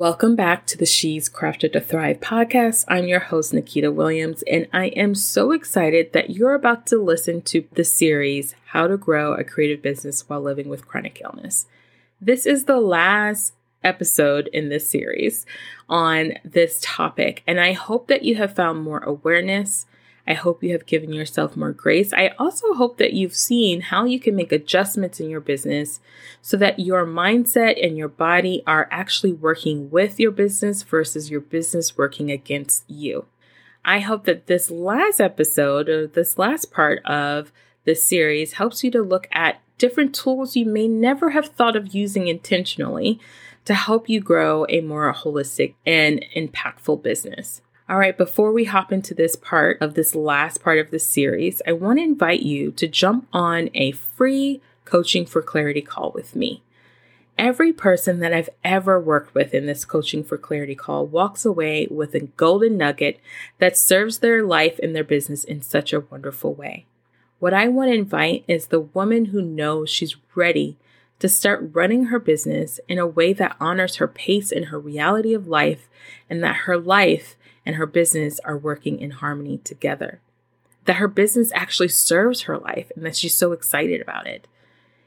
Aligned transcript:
Welcome 0.00 0.34
back 0.34 0.64
to 0.68 0.78
the 0.78 0.86
She's 0.86 1.28
Crafted 1.28 1.74
to 1.74 1.80
Thrive 1.82 2.20
podcast. 2.20 2.86
I'm 2.88 3.06
your 3.06 3.20
host, 3.20 3.52
Nikita 3.52 3.92
Williams, 3.92 4.42
and 4.50 4.66
I 4.72 4.86
am 4.86 5.14
so 5.14 5.52
excited 5.52 6.14
that 6.14 6.30
you're 6.30 6.54
about 6.54 6.86
to 6.86 6.96
listen 6.96 7.42
to 7.42 7.66
the 7.74 7.84
series, 7.84 8.54
How 8.68 8.86
to 8.86 8.96
Grow 8.96 9.34
a 9.34 9.44
Creative 9.44 9.82
Business 9.82 10.26
While 10.26 10.40
Living 10.40 10.70
with 10.70 10.88
Chronic 10.88 11.20
Illness. 11.22 11.66
This 12.18 12.46
is 12.46 12.64
the 12.64 12.80
last 12.80 13.52
episode 13.84 14.48
in 14.54 14.70
this 14.70 14.88
series 14.88 15.44
on 15.86 16.32
this 16.46 16.78
topic, 16.82 17.42
and 17.46 17.60
I 17.60 17.72
hope 17.72 18.06
that 18.06 18.24
you 18.24 18.36
have 18.36 18.54
found 18.54 18.82
more 18.82 19.00
awareness 19.00 19.84
I 20.30 20.34
hope 20.34 20.62
you 20.62 20.70
have 20.70 20.86
given 20.86 21.12
yourself 21.12 21.56
more 21.56 21.72
grace. 21.72 22.12
I 22.12 22.28
also 22.38 22.74
hope 22.74 22.98
that 22.98 23.14
you've 23.14 23.34
seen 23.34 23.80
how 23.80 24.04
you 24.04 24.20
can 24.20 24.36
make 24.36 24.52
adjustments 24.52 25.18
in 25.18 25.28
your 25.28 25.40
business 25.40 25.98
so 26.40 26.56
that 26.58 26.78
your 26.78 27.04
mindset 27.04 27.84
and 27.84 27.98
your 27.98 28.06
body 28.06 28.62
are 28.64 28.86
actually 28.92 29.32
working 29.32 29.90
with 29.90 30.20
your 30.20 30.30
business 30.30 30.84
versus 30.84 31.32
your 31.32 31.40
business 31.40 31.98
working 31.98 32.30
against 32.30 32.88
you. 32.88 33.26
I 33.84 33.98
hope 33.98 34.24
that 34.26 34.46
this 34.46 34.70
last 34.70 35.20
episode 35.20 35.88
or 35.88 36.06
this 36.06 36.38
last 36.38 36.70
part 36.70 37.04
of 37.04 37.50
this 37.84 38.04
series 38.04 38.52
helps 38.52 38.84
you 38.84 38.92
to 38.92 39.02
look 39.02 39.26
at 39.32 39.60
different 39.78 40.14
tools 40.14 40.54
you 40.54 40.64
may 40.64 40.86
never 40.86 41.30
have 41.30 41.46
thought 41.46 41.74
of 41.74 41.92
using 41.92 42.28
intentionally 42.28 43.18
to 43.64 43.74
help 43.74 44.08
you 44.08 44.20
grow 44.20 44.64
a 44.68 44.80
more 44.80 45.12
holistic 45.12 45.74
and 45.84 46.24
impactful 46.36 47.02
business. 47.02 47.62
All 47.90 47.98
right, 47.98 48.16
before 48.16 48.52
we 48.52 48.66
hop 48.66 48.92
into 48.92 49.14
this 49.14 49.34
part 49.34 49.78
of 49.80 49.94
this 49.94 50.14
last 50.14 50.62
part 50.62 50.78
of 50.78 50.92
the 50.92 51.00
series, 51.00 51.60
I 51.66 51.72
want 51.72 51.98
to 51.98 52.04
invite 52.04 52.40
you 52.40 52.70
to 52.70 52.86
jump 52.86 53.26
on 53.32 53.68
a 53.74 53.90
free 53.90 54.60
coaching 54.84 55.26
for 55.26 55.42
clarity 55.42 55.80
call 55.80 56.12
with 56.12 56.36
me. 56.36 56.62
Every 57.36 57.72
person 57.72 58.20
that 58.20 58.32
I've 58.32 58.50
ever 58.62 59.00
worked 59.00 59.34
with 59.34 59.52
in 59.52 59.66
this 59.66 59.84
coaching 59.84 60.22
for 60.22 60.38
clarity 60.38 60.76
call 60.76 61.04
walks 61.04 61.44
away 61.44 61.88
with 61.90 62.14
a 62.14 62.20
golden 62.20 62.76
nugget 62.76 63.18
that 63.58 63.76
serves 63.76 64.20
their 64.20 64.44
life 64.44 64.78
and 64.80 64.94
their 64.94 65.02
business 65.02 65.42
in 65.42 65.60
such 65.60 65.92
a 65.92 65.98
wonderful 65.98 66.54
way. 66.54 66.86
What 67.40 67.54
I 67.54 67.66
want 67.66 67.90
to 67.90 67.98
invite 67.98 68.44
is 68.46 68.68
the 68.68 68.78
woman 68.78 69.26
who 69.26 69.42
knows 69.42 69.90
she's 69.90 70.14
ready 70.36 70.76
to 71.18 71.28
start 71.28 71.70
running 71.72 72.04
her 72.04 72.20
business 72.20 72.78
in 72.86 72.98
a 72.98 73.06
way 73.06 73.32
that 73.32 73.56
honors 73.58 73.96
her 73.96 74.06
pace 74.06 74.52
and 74.52 74.66
her 74.66 74.78
reality 74.78 75.34
of 75.34 75.48
life, 75.48 75.88
and 76.30 76.40
that 76.44 76.56
her 76.56 76.78
life 76.78 77.36
and 77.64 77.76
her 77.76 77.86
business 77.86 78.40
are 78.44 78.56
working 78.56 78.98
in 78.98 79.12
harmony 79.12 79.58
together. 79.58 80.20
That 80.86 80.96
her 80.96 81.08
business 81.08 81.52
actually 81.54 81.88
serves 81.88 82.42
her 82.42 82.58
life 82.58 82.90
and 82.96 83.04
that 83.04 83.16
she's 83.16 83.36
so 83.36 83.52
excited 83.52 84.00
about 84.00 84.26
it. 84.26 84.46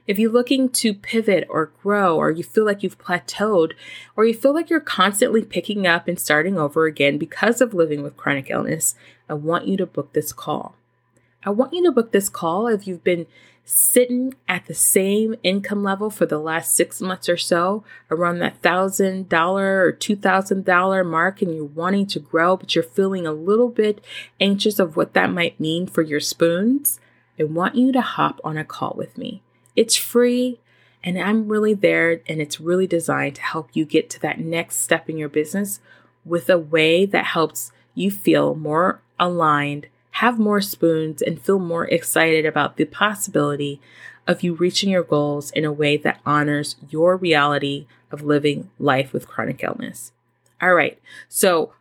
If 0.05 0.19
you're 0.19 0.31
looking 0.31 0.67
to 0.69 0.93
pivot 0.93 1.47
or 1.49 1.71
grow, 1.81 2.17
or 2.17 2.29
you 2.29 2.43
feel 2.43 2.65
like 2.65 2.83
you've 2.83 2.99
plateaued, 2.99 3.71
or 4.17 4.25
you 4.25 4.33
feel 4.33 4.53
like 4.53 4.69
you're 4.69 4.81
constantly 4.81 5.43
picking 5.43 5.87
up 5.87 6.09
and 6.09 6.19
starting 6.19 6.57
over 6.57 6.85
again 6.85 7.17
because 7.17 7.61
of 7.61 7.73
living 7.73 8.03
with 8.03 8.17
chronic 8.17 8.49
illness, 8.49 8.95
I 9.29 9.33
want 9.35 9.67
you 9.67 9.77
to 9.77 9.85
book 9.85 10.11
this 10.11 10.33
call. 10.33 10.75
I 11.45 11.51
want 11.51 11.73
you 11.73 11.83
to 11.83 11.91
book 11.91 12.11
this 12.11 12.27
call 12.27 12.67
if 12.67 12.85
you've 12.85 13.03
been 13.03 13.27
sitting 13.65 14.33
at 14.47 14.65
the 14.65 14.73
same 14.73 15.35
income 15.43 15.83
level 15.83 16.09
for 16.09 16.25
the 16.25 16.39
last 16.39 16.73
six 16.73 17.01
months 17.01 17.29
or 17.29 17.37
so, 17.37 17.83
around 18.11 18.39
that 18.39 18.61
thousand 18.61 19.29
dollar 19.29 19.83
or 19.85 19.91
two 19.91 20.15
thousand 20.15 20.65
dollar 20.65 21.03
mark, 21.03 21.41
and 21.41 21.55
you're 21.55 21.65
wanting 21.65 22.05
to 22.07 22.19
grow, 22.19 22.57
but 22.57 22.75
you're 22.75 22.83
feeling 22.83 23.25
a 23.25 23.33
little 23.33 23.69
bit 23.69 24.03
anxious 24.39 24.79
of 24.79 24.95
what 24.95 25.13
that 25.13 25.31
might 25.31 25.59
mean 25.59 25.87
for 25.87 26.01
your 26.01 26.19
spoons, 26.19 26.99
I 27.39 27.43
want 27.43 27.75
you 27.75 27.91
to 27.91 28.01
hop 28.01 28.39
on 28.43 28.57
a 28.57 28.65
call 28.65 28.93
with 28.95 29.17
me. 29.17 29.41
It's 29.75 29.95
free. 29.95 30.59
And 31.05 31.19
I'm 31.19 31.49
really 31.49 31.73
there, 31.73 32.21
and 32.27 32.39
it's 32.39 32.61
really 32.61 32.87
designed 32.87 33.35
to 33.35 33.41
help 33.41 33.71
you 33.73 33.83
get 33.83 34.09
to 34.11 34.21
that 34.21 34.39
next 34.39 34.77
step 34.77 35.09
in 35.09 35.17
your 35.17 35.27
business 35.27 35.81
with 36.23 36.49
a 36.49 36.57
way 36.57 37.05
that 37.05 37.25
helps 37.25 37.73
you 37.93 38.09
feel 38.09 38.55
more 38.55 39.01
aligned 39.19 39.87
have 40.13 40.37
more 40.37 40.61
spoons, 40.61 41.21
and 41.21 41.41
feel 41.41 41.59
more 41.59 41.85
excited 41.85 42.45
about 42.45 42.77
the 42.77 42.85
possibility 42.85 43.81
of 44.27 44.43
you 44.43 44.53
reaching 44.53 44.89
your 44.89 45.03
goals 45.03 45.51
in 45.51 45.65
a 45.65 45.71
way 45.71 45.97
that 45.97 46.21
honors 46.25 46.75
your 46.89 47.17
reality 47.17 47.87
of 48.11 48.21
living 48.21 48.69
life 48.77 49.11
with 49.11 49.27
chronic 49.27 49.63
illness. 49.63 50.11
All 50.61 50.73
right. 50.75 50.99
So 51.27 51.73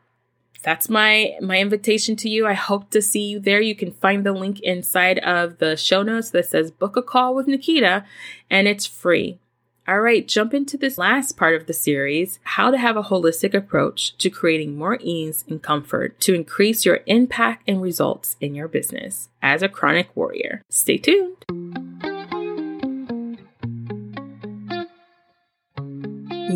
that's 0.63 0.89
my 0.89 1.35
my 1.41 1.59
invitation 1.59 2.17
to 2.17 2.29
you. 2.29 2.47
I 2.47 2.55
hope 2.55 2.91
to 2.91 3.03
see 3.03 3.23
you 3.23 3.39
there. 3.39 3.61
You 3.61 3.75
can 3.75 3.93
find 3.93 4.25
the 4.25 4.33
link 4.33 4.61
inside 4.61 5.19
of 5.19 5.59
the 5.59 5.77
show 5.77 6.03
notes 6.03 6.31
that 6.31 6.47
says 6.47 6.71
book 6.71 6.97
a 6.97 7.03
call 7.03 7.35
with 7.35 7.47
Nikita 7.47 8.05
and 8.49 8.67
it's 8.67 8.87
free. 8.87 9.39
All 9.89 10.01
right, 10.01 10.29
jump 10.29 10.55
into 10.55 10.79
this 10.79 10.97
last 10.97 11.37
part 11.37 11.57
of 11.57 11.67
the 11.67 11.73
series 11.73 12.39
how 12.45 12.71
to 12.71 12.79
have 12.79 12.97
a 12.97 13.03
holistic 13.03 13.53
approach 13.53 14.17
to 14.19 14.31
creating 14.31 14.79
more 14.79 14.97
ease 15.01 15.45
and 15.49 15.61
comfort 15.61 16.21
to 16.21 16.35
increase 16.35 16.85
your 16.85 17.01
impact 17.07 17.65
and 17.67 17.83
results 17.83 18.37
in 18.41 18.55
your 18.55 18.69
business 18.69 19.29
as 19.43 19.61
a 19.61 19.69
chronic 19.69 20.15
warrior. 20.15 20.63
Stay 20.71 20.99
tuned. 20.99 21.45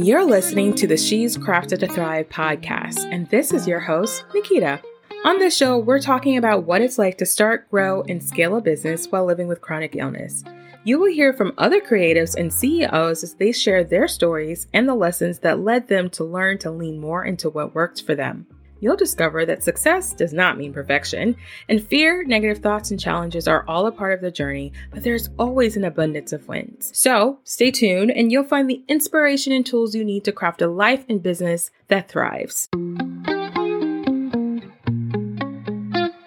You're 0.05 0.25
listening 0.25 0.77
to 0.77 0.87
the 0.87 0.97
She's 0.97 1.37
Crafted 1.37 1.81
to 1.81 1.89
Thrive 1.89 2.29
podcast, 2.29 3.01
and 3.13 3.29
this 3.31 3.53
is 3.53 3.67
your 3.67 3.81
host, 3.81 4.25
Nikita. 4.35 4.81
On 5.25 5.41
this 5.41 5.57
show, 5.57 5.77
we're 5.79 5.99
talking 5.99 6.37
about 6.37 6.63
what 6.63 6.81
it's 6.81 6.97
like 6.97 7.19
to 7.19 7.27
start, 7.27 7.69
grow, 7.73 8.03
and 8.03 8.23
scale 8.23 8.55
a 8.55 8.61
business 8.61 9.09
while 9.09 9.25
living 9.25 9.49
with 9.49 9.61
chronic 9.61 9.97
illness. 9.97 10.45
You 10.87 11.01
will 11.01 11.13
hear 11.13 11.33
from 11.33 11.53
other 11.59 11.81
creatives 11.81 12.37
and 12.37 12.53
CEOs 12.53 13.25
as 13.25 13.35
they 13.35 13.51
share 13.51 13.83
their 13.83 14.07
stories 14.07 14.69
and 14.73 14.89
the 14.89 14.95
lessons 14.95 15.41
that 15.41 15.59
led 15.59 15.89
them 15.89 16.09
to 16.11 16.23
learn 16.23 16.59
to 16.59 16.71
lean 16.71 17.01
more 17.01 17.25
into 17.25 17.51
what 17.51 17.75
worked 17.75 18.03
for 18.03 18.15
them. 18.15 18.47
You'll 18.79 18.95
discover 18.95 19.45
that 19.45 19.65
success 19.65 20.15
does 20.15 20.33
not 20.33 20.57
mean 20.57 20.73
perfection, 20.73 21.35
and 21.69 21.83
fear, 21.85 22.23
negative 22.23 22.59
thoughts, 22.59 22.93
and 22.93 23.01
challenges 23.01 23.49
are 23.49 23.65
all 23.67 23.89
a 23.89 23.91
part 23.91 24.13
of 24.13 24.21
the 24.21 24.31
journey, 24.31 24.73
but 24.93 25.03
there's 25.03 25.29
always 25.41 25.77
an 25.77 25.83
abundance 25.83 26.33
of 26.33 26.47
wins. 26.47 26.93
So 26.95 27.41
stay 27.43 27.73
tuned, 27.73 28.13
and 28.13 28.31
you'll 28.31 28.45
find 28.45 28.71
the 28.71 28.85
inspiration 28.87 29.53
and 29.53 29.67
tools 29.67 29.93
you 29.93 30.05
need 30.05 30.23
to 30.23 30.31
craft 30.31 30.63
a 30.63 30.69
life 30.69 31.05
and 31.09 31.21
business 31.21 31.73
that 31.89 32.09
thrives. 32.09 32.69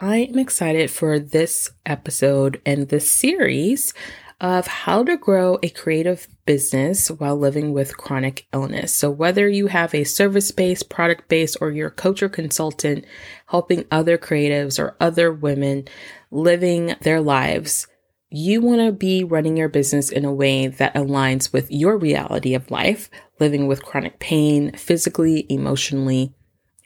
I 0.02 0.28
am 0.28 0.40
excited 0.40 0.91
for 0.91 1.18
this 1.18 1.72
episode 1.86 2.59
and 2.66 2.90
this 2.90 3.09
series 3.09 3.94
of 4.41 4.67
how 4.67 5.03
to 5.03 5.17
grow 5.17 5.59
a 5.61 5.69
creative 5.69 6.27
business 6.45 7.09
while 7.11 7.35
living 7.35 7.73
with 7.73 7.97
chronic 7.97 8.47
illness. 8.53 8.94
So, 8.94 9.11
whether 9.11 9.50
you 9.50 9.67
have 9.67 9.94
a 9.94 10.05
service 10.05 10.51
based, 10.51 10.89
product 10.89 11.27
based, 11.27 11.57
or 11.59 11.72
you're 11.72 11.88
a 11.88 11.91
coach 11.91 12.23
or 12.23 12.29
consultant 12.29 13.05
helping 13.47 13.85
other 13.91 14.17
creatives 14.17 14.79
or 14.79 14.95
other 14.99 15.31
women 15.31 15.88
living 16.31 16.95
their 17.01 17.19
lives, 17.19 17.88
you 18.29 18.61
want 18.61 18.79
to 18.79 18.91
be 18.91 19.23
running 19.23 19.57
your 19.57 19.69
business 19.69 20.09
in 20.09 20.23
a 20.23 20.33
way 20.33 20.67
that 20.67 20.94
aligns 20.94 21.51
with 21.51 21.72
your 21.72 21.97
reality 21.97 22.53
of 22.53 22.72
life, 22.72 23.09
living 23.39 23.67
with 23.67 23.83
chronic 23.83 24.19
pain, 24.19 24.72
physically, 24.73 25.45
emotionally, 25.49 26.33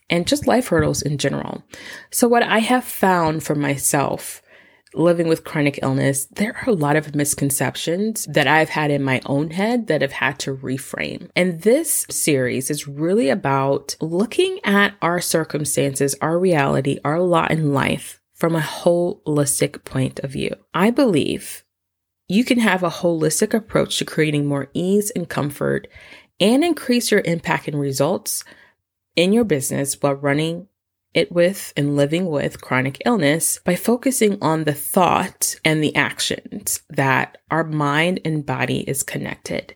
and 0.10 0.28
just 0.28 0.48
life 0.48 0.68
hurdles 0.68 1.02
in 1.02 1.18
general. 1.18 1.64
So, 2.12 2.28
what 2.28 2.44
I 2.44 2.60
have 2.60 2.84
found 2.84 3.44
for 3.44 3.56
myself 3.56 4.42
living 4.94 5.28
with 5.28 5.44
chronic 5.44 5.80
illness, 5.82 6.26
there 6.26 6.56
are 6.56 6.70
a 6.70 6.76
lot 6.76 6.96
of 6.96 7.16
misconceptions 7.16 8.26
that 8.26 8.48
I've 8.48 8.70
had 8.70 8.92
in 8.92 9.04
my 9.04 9.22
own 9.26 9.52
head 9.52 9.88
that 9.88 10.04
I've 10.04 10.12
had 10.12 10.40
to 10.40 10.56
reframe. 10.56 11.30
And 11.36 11.62
this 11.62 12.06
series 12.10 12.70
is 12.70 12.88
really 12.88 13.30
about 13.30 13.96
looking 14.02 14.60
at 14.64 14.96
our 15.02 15.22
circumstances, 15.22 16.16
our 16.22 16.38
reality, 16.38 17.00
our 17.04 17.20
lot 17.20 17.52
in 17.52 17.74
life 17.74 18.22
from 18.34 18.56
a 18.56 18.60
holistic 18.60 19.84
point 19.86 20.20
of 20.20 20.32
view. 20.32 20.56
I 20.74 20.92
believe 20.92 21.64
you 22.28 22.44
can 22.44 22.60
have 22.60 22.84
a 22.84 22.90
holistic 22.90 23.54
approach 23.54 23.98
to 24.00 24.06
creating 24.06 24.46
more 24.46 24.70
ease 24.74 25.12
and 25.12 25.30
comfort 25.30 25.88
and 26.40 26.64
increase 26.64 27.12
your 27.12 27.22
impact 27.22 27.68
and 27.68 27.80
results 27.80 28.44
in 29.16 29.34
your 29.34 29.44
business 29.44 30.02
while 30.02 30.16
running 30.16 30.68
it 31.14 31.32
with 31.32 31.74
and 31.78 31.96
living 31.96 32.26
with 32.26 32.62
chronic 32.62 33.02
illness 33.06 33.60
by 33.64 33.76
focusing 33.76 34.38
on 34.42 34.64
the 34.64 34.74
thought 34.74 35.56
and 35.64 35.84
the 35.84 35.96
actions 35.96 36.82
that 36.90 37.38
our 37.52 37.64
mind 37.64 38.20
and 38.26 38.46
body 38.46 38.82
is 38.82 39.04
connected. 39.04 39.76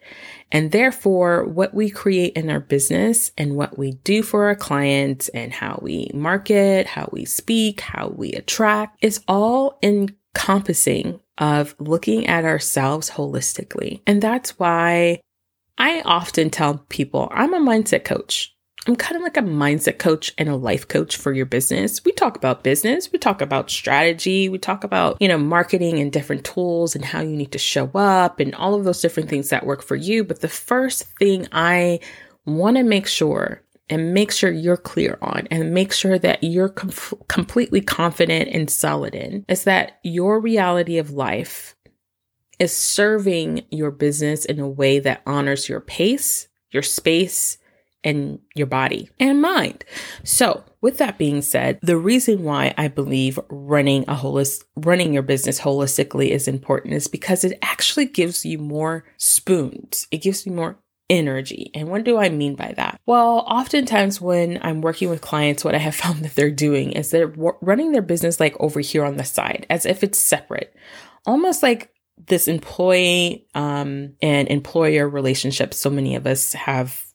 And 0.51 0.72
therefore, 0.72 1.44
what 1.44 1.74
we 1.74 1.89
create 1.89 2.34
in 2.34 2.50
our 2.50 2.60
business 2.60 3.31
and 3.38 3.56
what 3.56 3.78
we 3.78 3.94
do 4.04 4.24
for 4.24 4.45
our 4.45 4.56
clients 4.56 5.28
and 5.30 5.51
how 5.51 5.80
we 5.81 6.10
market, 6.13 6.88
how 6.88 7.10
we 7.12 7.25
speak, 7.25 7.81
how 7.81 8.07
we 8.07 8.31
attract 8.31 9.04
is 9.04 9.24
all 9.28 9.78
encompassing 9.83 11.19
of 11.38 11.75
looking 11.80 12.28
at 12.28 12.45
ourselves 12.45 13.12
holistically. 13.12 14.01
And 14.07 14.22
that's 14.22 14.57
why 14.57 15.19
I 15.78 16.01
often 16.01 16.50
tell 16.50 16.86
people 16.90 17.28
I'm 17.31 17.54
a 17.54 17.60
mindset 17.60 18.04
coach. 18.06 18.56
I'm 18.88 18.95
kind 18.95 19.18
of 19.18 19.22
like 19.22 19.36
a 19.36 19.42
mindset 19.42 20.00
coach 20.00 20.34
and 20.38 20.48
a 20.48 20.56
life 20.56 20.88
coach 20.88 21.18
for 21.18 21.34
your 21.34 21.45
business. 21.45 22.04
We 22.06 22.13
talk 22.13 22.38
about 22.38 22.63
business, 22.63 23.12
we 23.12 23.19
talk 23.19 23.42
about 23.42 23.69
strategy, 23.69 24.48
we 24.48 24.57
talk 24.57 24.86
about, 24.86 25.22
you 25.22 25.28
know, 25.28 25.38
marketing 25.38 26.00
and 26.00 26.12
different 26.12 26.45
tools 26.45 26.95
and 26.95 27.04
how 27.04 27.19
you 27.19 27.36
need 27.36 27.51
to 27.51 27.57
show 27.57 27.92
up 27.94 28.39
and 28.39 28.56
all 28.56 28.75
of 28.75 28.86
those 28.86 29.01
different 29.01 29.30
things 29.30 29.50
that 29.50 29.66
work 29.66 29.84
for 29.84 29.98
you. 29.98 30.24
But 30.24 30.39
the 30.39 30.48
first 30.48 31.04
thing 31.19 31.48
I 31.51 32.00
want 32.45 32.78
to 32.78 32.84
make 32.84 33.07
sure 33.07 33.62
and 33.89 34.13
make 34.13 34.31
sure 34.31 34.51
you're 34.51 34.78
clear 34.78 35.18
on 35.22 35.48
and 35.51 35.74
make 35.74 35.92
sure 35.92 36.18
that 36.19 36.44
you're 36.44 36.69
com- 36.69 37.19
completely 37.28 37.81
confident 37.81 38.50
and 38.54 38.69
solid 38.69 39.16
in 39.16 39.45
is 39.50 39.66
that 39.66 40.00
your 40.04 40.40
reality 40.40 40.98
of 40.98 41.12
life 41.12 41.75
is 42.57 42.75
serving 42.75 43.66
your 43.69 43.92
business 43.92 44.45
in 44.45 44.60
a 44.60 44.68
way 44.68 45.00
that 45.00 45.22
honors 45.25 45.68
your 45.68 45.80
pace, 45.80 46.48
your 46.72 46.83
space, 46.83 47.56
and 48.04 48.40
your 48.56 48.68
body 48.68 49.10
and 49.20 49.42
mind. 49.42 49.84
So, 50.24 50.64
with 50.82 51.00
that 51.00 51.18
being 51.18 51.42
said, 51.42 51.80
the 51.82 51.98
reason 51.98 52.44
why 52.44 52.74
I 52.78 52.88
believe 52.88 53.40
running 53.50 54.04
a 54.04 54.16
holist 54.16 54.64
running 54.76 55.14
your 55.14 55.24
business 55.24 55.60
holistically 55.60 56.30
is 56.30 56.48
important 56.48 56.94
is 56.94 57.08
because 57.08 57.44
it 57.44 57.58
actually 57.62 58.06
gives 58.06 58.46
you 58.46 58.58
more 58.58 59.04
spoons. 59.18 60.08
It 60.12 60.22
gives 60.22 60.46
you 60.46 60.52
more 60.52 60.78
energy. 61.10 61.72
And 61.74 61.90
what 61.90 62.04
do 62.04 62.18
I 62.18 62.30
mean 62.30 62.56
by 62.56 62.74
that? 62.78 63.00
Well, 63.06 63.46
oftentimes 63.48 64.20
when 64.20 64.60
I'm 64.62 64.82
working 64.82 65.10
with 65.10 65.22
clients, 65.22 65.64
what 65.64 65.76
I 65.76 65.80
have 65.80 65.96
found 66.04 66.24
that 66.24 66.36
they're 66.36 66.52
doing 66.52 66.92
is 66.92 67.10
they're 67.10 67.34
running 67.62 67.92
their 67.92 68.02
business 68.02 68.40
like 68.40 68.56
over 68.60 68.80
here 68.80 69.06
on 69.06 69.18
the 69.18 69.24
side, 69.24 69.66
as 69.70 69.86
if 69.86 70.04
it's 70.04 70.20
separate, 70.20 70.76
almost 71.26 71.64
like 71.64 71.92
this 72.28 72.48
employee 72.48 73.48
um, 73.54 74.14
and 74.22 74.48
employer 74.48 75.08
relationship. 75.08 75.74
So 75.74 75.90
many 75.90 76.16
of 76.16 76.26
us 76.26 76.54
have 76.54 77.06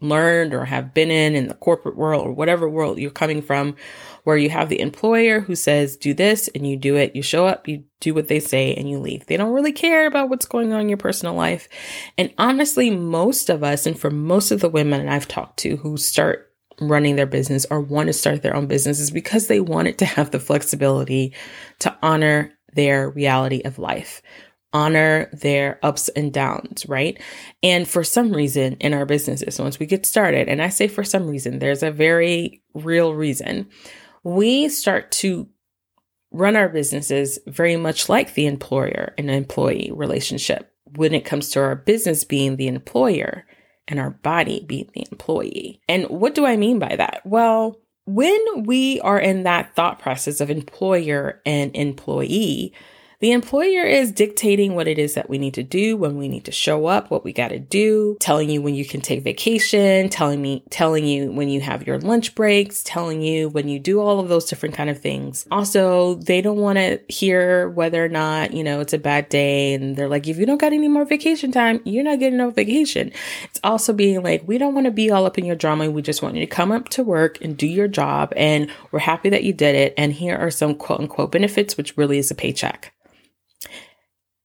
learned 0.00 0.54
or 0.54 0.64
have 0.64 0.94
been 0.94 1.10
in 1.10 1.34
in 1.34 1.48
the 1.48 1.54
corporate 1.54 1.96
world 1.96 2.26
or 2.26 2.32
whatever 2.32 2.68
world 2.68 2.98
you're 2.98 3.10
coming 3.10 3.42
from 3.42 3.76
where 4.24 4.36
you 4.36 4.50
have 4.50 4.68
the 4.68 4.80
employer 4.80 5.40
who 5.40 5.54
says 5.54 5.96
do 5.96 6.14
this 6.14 6.48
and 6.48 6.66
you 6.66 6.76
do 6.76 6.96
it. 6.96 7.14
You 7.14 7.22
show 7.22 7.46
up 7.46 7.68
you 7.68 7.84
do 8.00 8.14
what 8.14 8.28
they 8.28 8.40
say 8.40 8.74
and 8.74 8.88
you 8.88 8.98
leave. 8.98 9.26
They 9.26 9.36
don't 9.36 9.52
really 9.52 9.72
care 9.72 10.06
about 10.06 10.28
what's 10.28 10.46
going 10.46 10.72
on 10.72 10.82
in 10.82 10.88
your 10.88 10.98
personal 10.98 11.34
life. 11.34 11.68
And 12.16 12.32
honestly 12.38 12.90
most 12.90 13.50
of 13.50 13.62
us 13.62 13.86
and 13.86 13.98
for 13.98 14.10
most 14.10 14.50
of 14.50 14.60
the 14.60 14.68
women 14.68 15.08
I've 15.08 15.28
talked 15.28 15.58
to 15.60 15.76
who 15.76 15.96
start 15.96 16.50
running 16.80 17.16
their 17.16 17.26
business 17.26 17.66
or 17.70 17.80
want 17.80 18.06
to 18.06 18.12
start 18.12 18.42
their 18.42 18.56
own 18.56 18.66
business 18.66 19.00
is 19.00 19.10
because 19.10 19.46
they 19.46 19.60
want 19.60 19.88
it 19.88 19.98
to 19.98 20.06
have 20.06 20.30
the 20.30 20.40
flexibility 20.40 21.34
to 21.80 21.94
honor 22.02 22.52
their 22.72 23.10
reality 23.10 23.60
of 23.64 23.78
life 23.78 24.22
honor 24.72 25.28
their 25.32 25.78
ups 25.82 26.08
and 26.10 26.32
downs, 26.32 26.86
right? 26.88 27.20
And 27.62 27.88
for 27.88 28.04
some 28.04 28.32
reason 28.32 28.74
in 28.74 28.94
our 28.94 29.06
businesses, 29.06 29.58
once 29.58 29.78
we 29.78 29.86
get 29.86 30.06
started, 30.06 30.48
and 30.48 30.62
I 30.62 30.68
say 30.68 30.88
for 30.88 31.04
some 31.04 31.26
reason, 31.26 31.58
there's 31.58 31.82
a 31.82 31.90
very 31.90 32.62
real 32.74 33.14
reason, 33.14 33.68
we 34.22 34.68
start 34.68 35.10
to 35.12 35.48
run 36.32 36.56
our 36.56 36.68
businesses 36.68 37.38
very 37.46 37.76
much 37.76 38.08
like 38.08 38.34
the 38.34 38.46
employer 38.46 39.14
and 39.18 39.30
employee 39.30 39.90
relationship 39.92 40.72
when 40.96 41.14
it 41.14 41.24
comes 41.24 41.50
to 41.50 41.60
our 41.60 41.74
business 41.74 42.24
being 42.24 42.56
the 42.56 42.68
employer 42.68 43.44
and 43.88 43.98
our 43.98 44.10
body 44.10 44.64
being 44.66 44.88
the 44.94 45.04
employee. 45.10 45.80
And 45.88 46.04
what 46.08 46.34
do 46.34 46.46
I 46.46 46.56
mean 46.56 46.78
by 46.78 46.94
that? 46.96 47.22
Well, 47.24 47.80
when 48.06 48.64
we 48.64 49.00
are 49.00 49.18
in 49.18 49.42
that 49.42 49.74
thought 49.74 49.98
process 49.98 50.40
of 50.40 50.50
employer 50.50 51.40
and 51.44 51.74
employee, 51.74 52.72
the 53.20 53.32
employer 53.32 53.84
is 53.84 54.12
dictating 54.12 54.74
what 54.74 54.88
it 54.88 54.98
is 54.98 55.12
that 55.12 55.28
we 55.28 55.36
need 55.36 55.52
to 55.52 55.62
do, 55.62 55.94
when 55.94 56.16
we 56.16 56.26
need 56.26 56.46
to 56.46 56.52
show 56.52 56.86
up, 56.86 57.10
what 57.10 57.22
we 57.22 57.34
got 57.34 57.48
to 57.48 57.58
do, 57.58 58.16
telling 58.18 58.48
you 58.48 58.62
when 58.62 58.74
you 58.74 58.86
can 58.86 59.02
take 59.02 59.22
vacation, 59.22 60.08
telling 60.08 60.40
me, 60.40 60.64
telling 60.70 61.04
you 61.04 61.30
when 61.30 61.50
you 61.50 61.60
have 61.60 61.86
your 61.86 61.98
lunch 61.98 62.34
breaks, 62.34 62.82
telling 62.82 63.20
you 63.20 63.50
when 63.50 63.68
you 63.68 63.78
do 63.78 64.00
all 64.00 64.20
of 64.20 64.30
those 64.30 64.46
different 64.46 64.74
kind 64.74 64.88
of 64.88 64.98
things. 64.98 65.46
Also, 65.50 66.14
they 66.14 66.40
don't 66.40 66.56
want 66.56 66.78
to 66.78 66.98
hear 67.08 67.68
whether 67.68 68.02
or 68.02 68.08
not, 68.08 68.54
you 68.54 68.64
know, 68.64 68.80
it's 68.80 68.94
a 68.94 68.98
bad 68.98 69.28
day. 69.28 69.74
And 69.74 69.96
they're 69.96 70.08
like, 70.08 70.26
if 70.26 70.38
you 70.38 70.46
don't 70.46 70.58
got 70.58 70.72
any 70.72 70.88
more 70.88 71.04
vacation 71.04 71.52
time, 71.52 71.82
you're 71.84 72.04
not 72.04 72.20
getting 72.20 72.38
no 72.38 72.50
vacation. 72.50 73.12
It's 73.44 73.60
also 73.62 73.92
being 73.92 74.22
like, 74.22 74.48
we 74.48 74.56
don't 74.56 74.74
want 74.74 74.86
to 74.86 74.90
be 74.90 75.10
all 75.10 75.26
up 75.26 75.36
in 75.36 75.44
your 75.44 75.56
drama. 75.56 75.90
We 75.90 76.00
just 76.00 76.22
want 76.22 76.36
you 76.36 76.40
to 76.40 76.46
come 76.46 76.72
up 76.72 76.88
to 76.90 77.04
work 77.04 77.38
and 77.42 77.54
do 77.54 77.66
your 77.66 77.88
job. 77.88 78.32
And 78.34 78.70
we're 78.92 79.00
happy 79.00 79.28
that 79.28 79.44
you 79.44 79.52
did 79.52 79.74
it. 79.74 79.92
And 79.98 80.10
here 80.14 80.38
are 80.38 80.50
some 80.50 80.74
quote 80.74 81.00
unquote 81.00 81.32
benefits, 81.32 81.76
which 81.76 81.98
really 81.98 82.16
is 82.16 82.30
a 82.30 82.34
paycheck. 82.34 82.94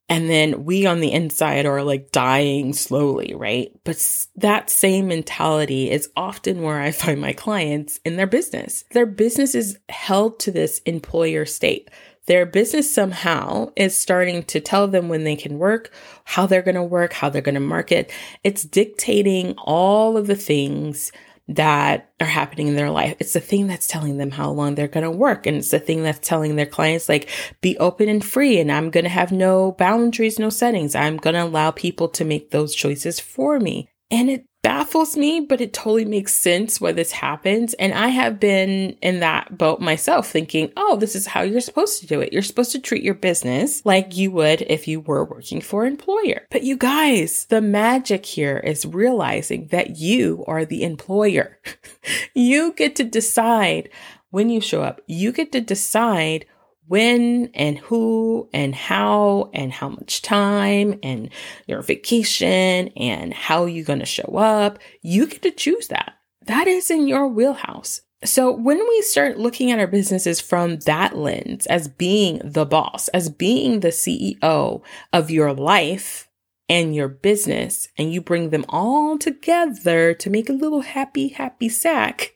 And 0.08 0.30
then 0.30 0.66
we 0.66 0.86
on 0.86 1.00
the 1.00 1.12
inside 1.12 1.66
are 1.66 1.82
like 1.82 2.12
dying 2.12 2.74
slowly, 2.74 3.34
right? 3.34 3.72
But 3.84 4.28
that 4.36 4.70
same 4.70 5.08
mentality 5.08 5.90
is 5.90 6.10
often 6.16 6.62
where 6.62 6.80
I 6.80 6.92
find 6.92 7.20
my 7.20 7.34
clients 7.34 8.00
in 8.06 8.16
their 8.16 8.28
business. 8.28 8.84
Their 8.92 9.08
business 9.08 9.56
is 9.56 9.80
held 9.90 10.40
to 10.42 10.52
this 10.52 10.80
employer 10.86 11.46
state. 11.46 11.90
Their 12.28 12.46
business 12.46 12.92
somehow 12.92 13.72
is 13.76 13.98
starting 13.98 14.44
to 14.44 14.60
tell 14.60 14.88
them 14.88 15.10
when 15.10 15.24
they 15.24 15.36
can 15.36 15.60
work, 15.60 15.92
how 16.24 16.46
they're 16.48 16.64
going 16.64 16.76
to 16.76 16.84
work, 16.84 17.14
how 17.14 17.30
they're 17.30 17.42
going 17.42 17.56
to 17.56 17.62
market. 17.62 18.12
It's 18.44 18.64
dictating 18.64 19.54
all 19.58 20.18
of 20.18 20.28
the 20.28 20.36
things 20.36 21.12
that 21.48 22.12
are 22.20 22.26
happening 22.26 22.68
in 22.68 22.76
their 22.76 22.90
life. 22.90 23.16
It's 23.20 23.34
the 23.34 23.40
thing 23.40 23.68
that's 23.68 23.88
telling 23.88 24.18
them 24.18 24.32
how 24.32 24.50
long 24.50 24.74
they're 24.74 24.88
going 24.88 25.04
to 25.04 25.12
work. 25.12 25.46
And 25.46 25.58
it's 25.58 25.70
the 25.70 25.80
thing 25.80 26.02
that's 26.02 26.28
telling 26.28 26.56
their 26.56 26.66
clients, 26.66 27.08
like, 27.08 27.30
be 27.62 27.78
open 27.78 28.10
and 28.10 28.26
free. 28.26 28.60
And 28.60 28.72
I'm 28.72 28.90
going 28.90 29.04
to 29.04 29.10
have 29.10 29.32
no 29.32 29.74
boundaries, 29.74 30.40
no 30.40 30.50
settings. 30.50 30.96
I'm 30.96 31.18
going 31.18 31.36
to 31.36 31.44
allow 31.44 31.72
people 31.72 32.08
to 32.10 32.26
make 32.26 32.50
those 32.50 32.74
choices 32.74 33.20
for 33.20 33.60
me. 33.60 33.90
And 34.10 34.30
it 34.30 34.46
baffles 34.66 35.16
me, 35.16 35.42
but 35.42 35.62
it 35.62 35.74
totally 35.74 36.06
makes 36.06 36.34
sense 36.34 36.82
why 36.82 36.92
this 36.92 37.12
happens. 37.12 37.76
And 37.76 37.94
I 37.94 38.08
have 38.08 38.40
been 38.40 38.98
in 39.00 39.20
that 39.20 39.60
boat 39.60 39.80
myself 39.80 40.28
thinking, 40.28 40.72
oh, 40.76 40.98
this 40.98 41.16
is 41.16 41.28
how 41.28 41.44
you're 41.44 41.62
supposed 41.62 42.00
to 42.00 42.08
do 42.08 42.20
it. 42.20 42.34
You're 42.34 42.42
supposed 42.42 42.72
to 42.72 42.80
treat 42.80 43.04
your 43.04 43.14
business 43.14 43.86
like 43.86 44.18
you 44.18 44.32
would 44.32 44.64
if 44.64 44.88
you 44.88 45.02
were 45.02 45.24
working 45.24 45.62
for 45.62 45.86
an 45.86 45.92
employer. 45.92 46.48
But 46.50 46.64
you 46.64 46.78
guys, 46.78 47.46
the 47.46 47.62
magic 47.62 48.26
here 48.26 48.58
is 48.58 48.88
realizing 48.88 49.68
that 49.68 49.98
you 49.98 50.44
are 50.48 50.66
the 50.66 50.82
employer. 50.82 51.60
you 52.34 52.74
get 52.74 52.96
to 52.96 53.04
decide 53.04 53.90
when 54.32 54.50
you 54.50 54.62
show 54.62 54.82
up. 54.82 55.00
You 55.06 55.32
get 55.32 55.52
to 55.52 55.62
decide 55.62 56.48
when 56.88 57.50
and 57.54 57.78
who 57.78 58.50
and 58.54 58.76
how 58.76 59.50
and 59.54 59.72
how 59.72 59.90
much 59.90 60.22
time 60.22 61.00
and 61.04 61.30
your 61.68 61.82
vacation 61.82 62.90
and 62.96 63.34
how 63.34 63.66
you're 63.66 63.86
going 63.86 64.00
to 64.00 64.06
show 64.06 64.38
up. 64.38 64.80
You 65.02 65.28
get 65.28 65.42
to 65.44 65.52
choose 65.52 65.88
that. 65.88 66.14
That 66.46 66.68
is 66.68 66.92
in 66.92 67.08
your 67.08 67.28
wheelhouse. 67.28 68.02
So 68.24 68.52
when 68.52 68.80
we 68.80 69.02
start 69.02 69.38
looking 69.38 69.72
at 69.72 69.80
our 69.80 69.88
businesses 69.88 70.42
from 70.42 70.78
that 70.80 71.16
lens 71.16 71.68
as 71.68 71.88
being 71.88 72.42
the 72.44 72.66
boss, 72.66 73.08
as 73.10 73.30
being 73.30 73.80
the 73.80 73.90
CEO 73.90 74.82
of 75.14 75.32
your 75.32 75.54
life 75.54 76.28
and 76.68 76.96
your 76.96 77.08
business, 77.08 77.88
and 77.98 78.12
you 78.12 78.22
bring 78.22 78.50
them 78.50 78.66
all 78.70 79.20
together 79.20 80.14
to 80.16 80.30
make 80.32 80.50
a 80.50 80.54
little 80.54 80.82
happy, 80.82 81.28
happy 81.28 81.70
sack, 81.70 82.34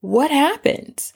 what 0.00 0.30
happens? 0.30 1.12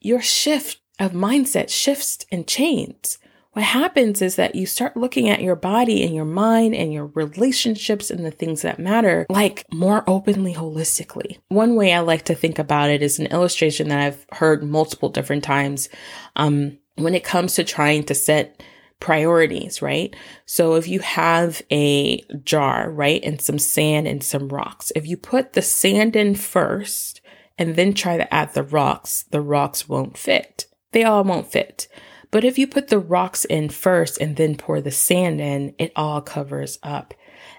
Your 0.00 0.20
shift 0.20 0.81
of 0.98 1.12
mindset 1.12 1.68
shifts 1.68 2.24
and 2.30 2.46
changes. 2.46 3.18
What 3.52 3.64
happens 3.64 4.22
is 4.22 4.36
that 4.36 4.54
you 4.54 4.64
start 4.64 4.96
looking 4.96 5.28
at 5.28 5.42
your 5.42 5.56
body 5.56 6.02
and 6.02 6.14
your 6.14 6.24
mind 6.24 6.74
and 6.74 6.90
your 6.90 7.06
relationships 7.06 8.10
and 8.10 8.24
the 8.24 8.30
things 8.30 8.62
that 8.62 8.78
matter 8.78 9.26
like 9.28 9.66
more 9.70 10.04
openly 10.06 10.54
holistically. 10.54 11.38
One 11.48 11.74
way 11.74 11.92
I 11.92 12.00
like 12.00 12.24
to 12.26 12.34
think 12.34 12.58
about 12.58 12.88
it 12.88 13.02
is 13.02 13.18
an 13.18 13.26
illustration 13.26 13.88
that 13.88 14.00
I've 14.00 14.26
heard 14.32 14.62
multiple 14.62 15.10
different 15.10 15.44
times 15.44 15.90
um, 16.34 16.78
when 16.94 17.14
it 17.14 17.24
comes 17.24 17.54
to 17.56 17.64
trying 17.64 18.04
to 18.04 18.14
set 18.14 18.62
priorities, 19.00 19.82
right? 19.82 20.16
So 20.46 20.76
if 20.76 20.88
you 20.88 21.00
have 21.00 21.60
a 21.70 22.22
jar, 22.44 22.90
right, 22.90 23.22
and 23.22 23.38
some 23.38 23.58
sand 23.58 24.08
and 24.08 24.24
some 24.24 24.48
rocks, 24.48 24.92
if 24.96 25.06
you 25.06 25.18
put 25.18 25.52
the 25.52 25.60
sand 25.60 26.16
in 26.16 26.36
first 26.36 27.20
and 27.58 27.76
then 27.76 27.92
try 27.92 28.16
to 28.16 28.32
add 28.32 28.54
the 28.54 28.62
rocks, 28.62 29.24
the 29.24 29.42
rocks 29.42 29.90
won't 29.90 30.16
fit 30.16 30.66
they 30.92 31.04
all 31.04 31.24
won't 31.24 31.50
fit. 31.50 31.88
But 32.30 32.44
if 32.44 32.58
you 32.58 32.66
put 32.66 32.88
the 32.88 32.98
rocks 32.98 33.44
in 33.44 33.68
first 33.68 34.18
and 34.18 34.36
then 34.36 34.56
pour 34.56 34.80
the 34.80 34.90
sand 34.90 35.40
in, 35.40 35.74
it 35.78 35.92
all 35.94 36.22
covers 36.22 36.78
up. 36.82 37.12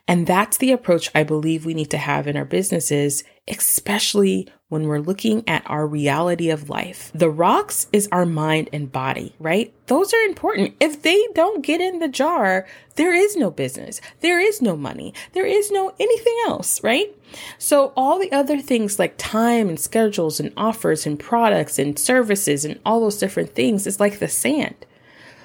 And 0.07 0.25
that's 0.25 0.57
the 0.57 0.71
approach 0.71 1.11
I 1.13 1.23
believe 1.23 1.65
we 1.65 1.73
need 1.73 1.91
to 1.91 1.97
have 1.97 2.27
in 2.27 2.35
our 2.35 2.45
businesses, 2.45 3.23
especially 3.47 4.49
when 4.73 4.87
we're 4.87 4.97
looking 4.97 5.47
at 5.47 5.63
our 5.67 5.85
reality 5.85 6.49
of 6.49 6.67
life. 6.67 7.11
The 7.13 7.29
rocks 7.29 7.85
is 7.93 8.09
our 8.11 8.25
mind 8.25 8.69
and 8.73 8.91
body, 8.91 9.35
right? 9.39 9.71
Those 9.85 10.13
are 10.13 10.21
important. 10.23 10.75
If 10.79 11.03
they 11.03 11.27
don't 11.35 11.63
get 11.63 11.79
in 11.79 11.99
the 11.99 12.07
jar, 12.07 12.65
there 12.95 13.13
is 13.13 13.37
no 13.37 13.51
business. 13.51 14.01
There 14.21 14.39
is 14.39 14.63
no 14.63 14.75
money. 14.75 15.13
There 15.33 15.45
is 15.45 15.69
no 15.69 15.93
anything 15.99 16.35
else, 16.47 16.83
right? 16.83 17.15
So 17.59 17.93
all 17.95 18.19
the 18.19 18.31
other 18.31 18.59
things 18.59 18.97
like 18.97 19.13
time 19.17 19.69
and 19.69 19.79
schedules 19.79 20.39
and 20.39 20.51
offers 20.57 21.05
and 21.05 21.19
products 21.19 21.77
and 21.77 21.97
services 21.97 22.65
and 22.65 22.79
all 22.83 23.01
those 23.01 23.19
different 23.19 23.53
things 23.53 23.85
is 23.85 23.99
like 23.99 24.17
the 24.17 24.27
sand. 24.27 24.87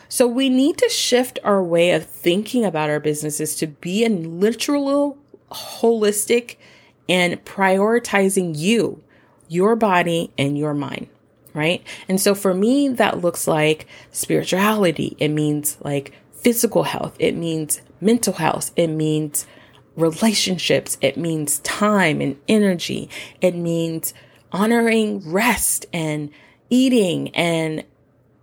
So 0.08 0.26
we 0.26 0.48
need 0.48 0.78
to 0.78 0.88
shift 0.88 1.38
our 1.44 1.62
way 1.62 1.90
of 1.90 2.06
thinking 2.06 2.64
about 2.64 2.88
our 2.88 2.98
businesses 2.98 3.54
to 3.56 3.66
be 3.66 4.06
a 4.06 4.08
literal, 4.08 5.18
holistic, 5.52 6.56
and 7.08 7.42
prioritizing 7.44 8.56
you, 8.56 9.02
your 9.48 9.76
body, 9.76 10.32
and 10.38 10.56
your 10.56 10.74
mind. 10.74 11.08
Right. 11.54 11.82
And 12.08 12.20
so 12.20 12.34
for 12.34 12.54
me, 12.54 12.88
that 12.88 13.20
looks 13.20 13.48
like 13.48 13.86
spirituality. 14.12 15.16
It 15.18 15.28
means 15.28 15.76
like 15.80 16.12
physical 16.32 16.84
health. 16.84 17.16
It 17.18 17.34
means 17.34 17.80
mental 18.00 18.34
health. 18.34 18.70
It 18.76 18.88
means 18.88 19.46
relationships, 19.98 20.96
it 21.00 21.16
means 21.16 21.58
time 21.60 22.20
and 22.20 22.38
energy, 22.46 23.10
it 23.40 23.54
means 23.54 24.14
honoring 24.52 25.28
rest 25.30 25.86
and 25.92 26.30
eating 26.70 27.34
and 27.34 27.84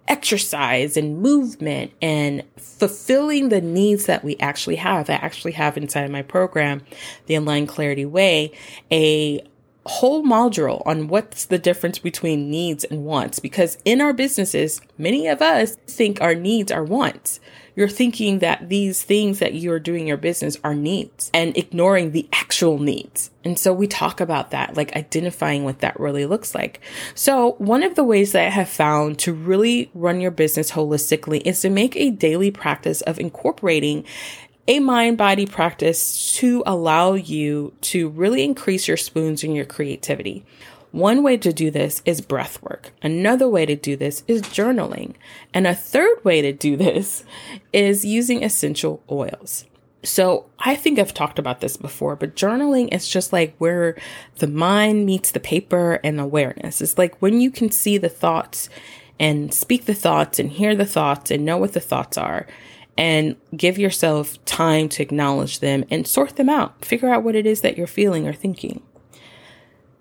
exercise 0.08 0.98
and 0.98 1.20
movement 1.20 1.92
and 2.02 2.44
fulfilling 2.58 3.50
the 3.50 3.62
needs 3.62 4.06
that 4.06 4.24
we 4.24 4.36
actually 4.38 4.76
have. 4.76 5.10
I 5.10 5.14
actually 5.14 5.54
have 5.54 5.78
inside 5.78 6.12
my 6.12 6.22
program, 6.22 6.82
the 7.26 7.36
Align 7.36 7.66
Clarity 7.66 8.06
Way, 8.06 8.52
a 8.92 9.42
whole 9.86 10.24
module 10.24 10.82
on 10.86 11.08
what's 11.08 11.46
the 11.46 11.60
difference 11.60 12.00
between 12.00 12.50
needs 12.50 12.84
and 12.84 13.06
wants. 13.06 13.40
Because 13.40 13.78
in 13.86 14.02
our 14.02 14.14
businesses, 14.14 14.82
many 14.98 15.28
of 15.28 15.42
us 15.42 15.76
think 15.88 16.22
our 16.22 16.36
needs 16.36 16.72
are 16.72 16.84
wants. 16.84 17.40
You're 17.76 17.90
thinking 17.90 18.40
that 18.40 18.70
these 18.70 19.04
things 19.04 19.40
that 19.40 19.54
you're 19.54 19.80
doing 19.80 20.08
your 20.08 20.18
business 20.18 20.58
are 20.64 20.74
needs 20.74 21.30
and 21.34 21.56
ignoring 21.58 22.12
the 22.12 22.28
actual 22.32 22.80
needs. 22.80 23.32
And 23.44 23.60
so 23.60 23.74
we 23.74 23.86
talk 23.86 24.22
about 24.22 24.52
that, 24.52 24.78
like 24.78 24.96
identifying 24.96 25.66
what 25.66 25.80
that 25.80 26.00
really 26.00 26.26
looks 26.26 26.56
like. 26.56 26.80
So 27.16 27.52
one 27.58 27.84
of 27.84 27.96
the 27.96 28.04
ways 28.04 28.32
that 28.32 28.48
I 28.48 28.50
have 28.50 28.70
found 28.70 29.20
to 29.20 29.34
really 29.34 29.92
run 29.94 30.22
your 30.22 30.32
business 30.32 30.72
holistically 30.72 31.42
is 31.46 31.60
to 31.62 31.70
make 31.70 31.98
a 31.98 32.12
daily 32.12 32.50
practice 32.50 33.02
of 33.02 33.20
incorporating 33.20 34.06
a 34.68 34.80
mind 34.80 35.18
body 35.18 35.46
practice 35.46 36.34
to 36.36 36.64
allow 36.66 37.14
you 37.14 37.74
to 37.82 38.10
really 38.10 38.44
increase 38.44 38.88
your 38.88 38.98
spoons 38.98 39.44
and 39.44 39.56
your 39.56 39.66
creativity. 39.66 40.44
One 40.92 41.24
way 41.24 41.38
to 41.38 41.52
do 41.52 41.70
this 41.70 42.02
is 42.06 42.22
breath 42.22 42.62
work. 42.64 42.92
Another 43.04 43.48
way 43.50 43.66
to 43.66 43.76
do 43.76 43.96
this 43.96 44.24
is 44.28 44.42
journaling. 44.44 45.16
And 45.54 45.68
a 45.68 45.76
third 45.76 46.24
way 46.24 46.42
to 46.42 46.54
do 46.54 46.78
this 46.78 47.24
is 47.74 48.06
using 48.06 48.44
essential 48.44 49.04
oils. 49.12 49.66
So 50.04 50.46
I 50.60 50.76
think 50.76 51.00
I've 51.00 51.14
talked 51.14 51.40
about 51.40 51.62
this 51.62 51.78
before, 51.78 52.16
but 52.16 52.36
journaling 52.36 52.94
is 52.94 53.10
just 53.10 53.34
like 53.34 53.56
where 53.58 53.98
the 54.38 54.48
mind 54.48 55.06
meets 55.06 55.32
the 55.32 55.40
paper 55.40 56.00
and 56.04 56.20
awareness. 56.20 56.80
It's 56.80 56.98
like 56.98 57.20
when 57.22 57.42
you 57.42 57.52
can 57.52 57.72
see 57.72 57.98
the 57.98 58.10
thoughts 58.10 58.70
and 59.20 59.54
speak 59.54 59.86
the 59.86 59.96
thoughts 59.96 60.40
and 60.40 60.52
hear 60.52 60.76
the 60.76 60.86
thoughts 60.86 61.32
and 61.32 61.44
know 61.44 61.58
what 61.58 61.74
the 61.74 61.80
thoughts 61.80 62.18
are 62.18 62.46
and 62.98 63.36
give 63.56 63.78
yourself 63.78 64.44
time 64.46 64.90
to 64.90 65.04
acknowledge 65.04 65.60
them 65.60 65.84
and 65.90 66.08
sort 66.08 66.36
them 66.36 66.50
out. 66.50 66.84
Figure 66.84 67.10
out 67.10 67.24
what 67.24 67.36
it 67.36 67.46
is 67.46 67.62
that 67.62 67.78
you're 67.78 67.88
feeling 67.88 68.28
or 68.28 68.34
thinking. 68.34 68.82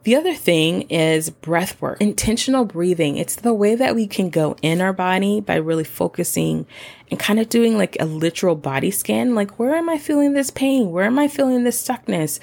The 0.04 0.16
other 0.16 0.34
thing 0.34 0.82
is 0.90 1.30
breath 1.30 1.80
work, 1.80 1.98
intentional 1.98 2.66
breathing. 2.66 3.16
It's 3.16 3.36
the 3.36 3.54
way 3.54 3.74
that 3.74 3.94
we 3.94 4.06
can 4.06 4.28
go 4.28 4.54
in 4.60 4.82
our 4.82 4.92
body 4.92 5.40
by 5.40 5.56
really 5.56 5.84
focusing 5.84 6.66
and 7.10 7.18
kind 7.18 7.40
of 7.40 7.48
doing 7.48 7.78
like 7.78 7.96
a 7.98 8.04
literal 8.04 8.54
body 8.54 8.90
scan. 8.90 9.34
Like, 9.34 9.58
where 9.58 9.74
am 9.74 9.88
I 9.88 9.96
feeling 9.96 10.34
this 10.34 10.50
pain? 10.50 10.90
Where 10.90 11.06
am 11.06 11.18
I 11.18 11.26
feeling 11.26 11.64
this 11.64 11.82
stuckness? 11.82 12.38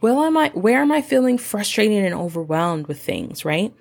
Well, 0.00 0.24
am 0.24 0.36
I, 0.36 0.48
where 0.54 0.82
am 0.82 0.90
I 0.90 1.02
feeling 1.02 1.38
frustrated 1.38 2.04
and 2.04 2.16
overwhelmed 2.16 2.88
with 2.88 3.00
things, 3.00 3.44
right? 3.44 3.72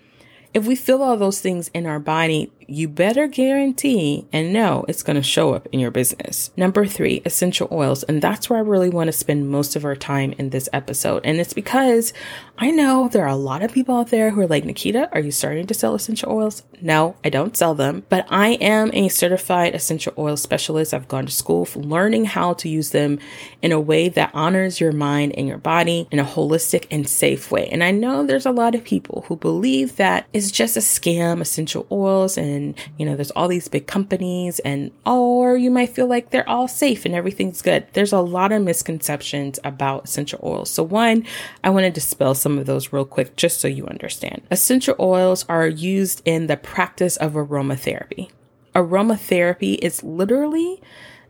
If 0.54 0.68
we 0.68 0.76
feel 0.76 1.02
all 1.02 1.18
those 1.18 1.42
things 1.42 1.70
in 1.70 1.88
our 1.88 2.00
body, 2.00 2.52
you 2.74 2.88
better 2.88 3.28
guarantee 3.28 4.28
and 4.34 4.52
know 4.52 4.86
it's 4.88 5.04
going 5.04 5.16
to 5.16 5.24
show 5.24 5.54
up 5.54 5.68
in 5.72 5.80
your 5.80 5.92
business. 5.92 6.52
Number 6.58 6.86
three, 6.86 7.22
essential 7.26 7.68
oils. 7.72 8.04
And 8.04 8.22
that's 8.22 8.50
where 8.50 8.60
I 8.60 8.64
really 8.64 8.90
want 8.90 9.08
to 9.08 9.14
spend 9.14 9.50
most 9.50 9.76
of 9.76 9.86
our 9.86 9.96
time 9.96 10.34
in 10.38 10.50
this 10.50 10.68
episode. 10.74 11.22
And 11.26 11.40
it's 11.40 11.54
because 11.54 12.14
I 12.58 12.72
know 12.72 13.08
there 13.08 13.24
are 13.24 13.28
a 13.28 13.36
lot 13.36 13.64
of 13.64 13.72
people 13.72 13.96
out 13.96 14.10
there 14.10 14.32
who 14.32 14.42
are 14.42 14.48
like, 14.48 14.66
Nikita, 14.66 15.10
are 15.12 15.20
you 15.20 15.32
starting 15.32 15.68
to 15.68 15.74
sell 15.74 15.96
essential 15.96 16.32
oils? 16.32 16.64
No, 16.82 17.16
I 17.24 17.30
don't 17.30 17.58
sell 17.58 17.76
them, 17.76 18.06
but 18.10 18.26
I 18.30 18.50
am 18.54 18.92
a 18.94 19.10
certified 19.10 19.76
essential 19.76 20.14
oil 20.18 20.38
specialist. 20.38 20.94
I've 20.94 21.08
gone 21.08 21.26
to 21.26 21.32
school 21.32 21.66
for 21.66 21.80
learning 21.80 22.26
how 22.26 22.54
to 22.54 22.70
use 22.70 22.90
them 22.90 23.20
in 23.62 23.72
a 23.72 23.80
way 23.80 24.10
that 24.10 24.32
honors 24.34 24.80
your 24.80 24.92
mind 24.92 25.34
and 25.38 25.48
your 25.48 25.58
body 25.58 26.08
in 26.12 26.20
a 26.20 26.26
holistic 26.26 26.86
and 26.92 27.08
safe 27.08 27.52
way. 27.52 27.68
And 27.70 27.84
I 27.84 27.92
know 27.92 28.26
there's 28.26 28.46
a 28.46 28.52
lot 28.52 28.76
of 28.76 28.84
people 28.84 29.26
who 29.28 29.36
believe 29.36 29.96
that 29.98 30.28
it's 30.34 30.52
just 30.52 30.78
a 30.78 30.82
scam, 30.82 31.42
essential 31.42 31.88
oils 31.92 32.38
and 32.38 32.63
and 32.64 32.76
you 32.98 33.06
know 33.06 33.16
there's 33.16 33.32
all 33.32 33.48
these 33.48 33.68
big 33.68 33.88
companies 33.88 34.60
and 34.60 34.92
oh, 35.06 35.40
or 35.40 35.58
you 35.58 35.70
might 35.70 35.90
feel 35.90 36.08
like 36.08 36.30
they're 36.30 36.48
all 36.48 36.68
safe 36.68 37.06
and 37.06 37.14
everything's 37.14 37.62
good. 37.62 37.86
There's 37.94 38.14
a 38.14 38.20
lot 38.20 38.52
of 38.52 38.62
misconceptions 38.62 39.60
about 39.64 40.06
essential 40.06 40.40
oils. 40.44 40.70
So 40.70 40.84
one 40.84 41.26
i 41.64 41.70
want 41.70 41.86
to 41.86 41.92
dispel 41.92 42.36
some 42.36 42.58
of 42.58 42.66
those 42.66 42.94
real 42.94 43.06
quick 43.06 43.36
just 43.36 43.60
so 43.60 43.68
you 43.68 43.86
understand. 43.88 44.42
Essential 44.52 44.96
oils 45.00 45.46
are 45.50 45.68
used 45.68 46.22
in 46.26 46.48
the 46.48 46.58
practice 46.58 47.18
of 47.18 47.34
aromatherapy. 47.34 48.30
Aromatherapy 48.76 49.78
is 49.82 50.04
literally 50.04 50.82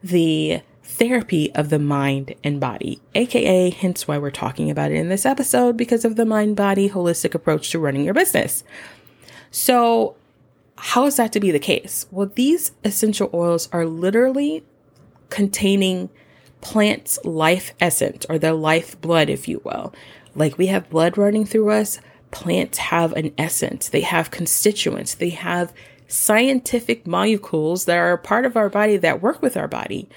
the 0.02 0.62
therapy 0.84 1.54
of 1.56 1.70
the 1.70 1.80
mind 1.80 2.36
and 2.44 2.60
body, 2.60 3.02
aka 3.16 3.70
hence 3.70 4.08
why 4.08 4.18
we're 4.18 4.32
talking 4.32 4.70
about 4.70 4.92
it 4.92 4.96
in 4.96 5.10
this 5.10 5.26
episode 5.26 5.76
because 5.76 6.06
of 6.06 6.16
the 6.16 6.26
mind 6.26 6.56
body 6.56 6.90
holistic 6.90 7.34
approach 7.34 7.72
to 7.72 7.80
running 7.80 8.06
your 8.06 8.14
business. 8.14 8.64
So, 9.50 10.16
how 10.78 11.06
is 11.06 11.18
that 11.18 11.32
to 11.34 11.40
be 11.40 11.52
the 11.52 11.60
case? 11.60 12.06
Well, 12.12 12.32
these 12.34 12.72
essential 12.84 13.30
oils 13.34 13.70
are 13.72 13.86
literally 13.86 14.64
containing 15.30 16.10
plants' 16.62 17.20
life 17.24 17.74
essence 17.80 18.26
or 18.30 18.40
their 18.40 18.54
life 18.54 19.00
blood, 19.02 19.30
if 19.30 19.48
you 19.48 19.62
will. 19.64 19.94
Like 20.36 20.58
we 20.58 20.68
have 20.68 20.90
blood 20.90 21.18
running 21.18 21.46
through 21.46 21.70
us, 21.70 22.00
plants 22.32 22.78
have 22.78 23.14
an 23.14 23.34
essence, 23.38 23.90
they 23.90 24.02
have 24.02 24.32
constituents, 24.32 25.16
they 25.16 25.30
have 25.30 25.74
scientific 26.08 27.06
molecules 27.06 27.86
that 27.86 27.98
are 27.98 28.18
part 28.18 28.46
of 28.46 28.56
our 28.56 28.70
body 28.70 28.98
that 28.98 29.22
work 29.22 29.42
with 29.42 29.58
our 29.58 29.68
body. 29.68 30.08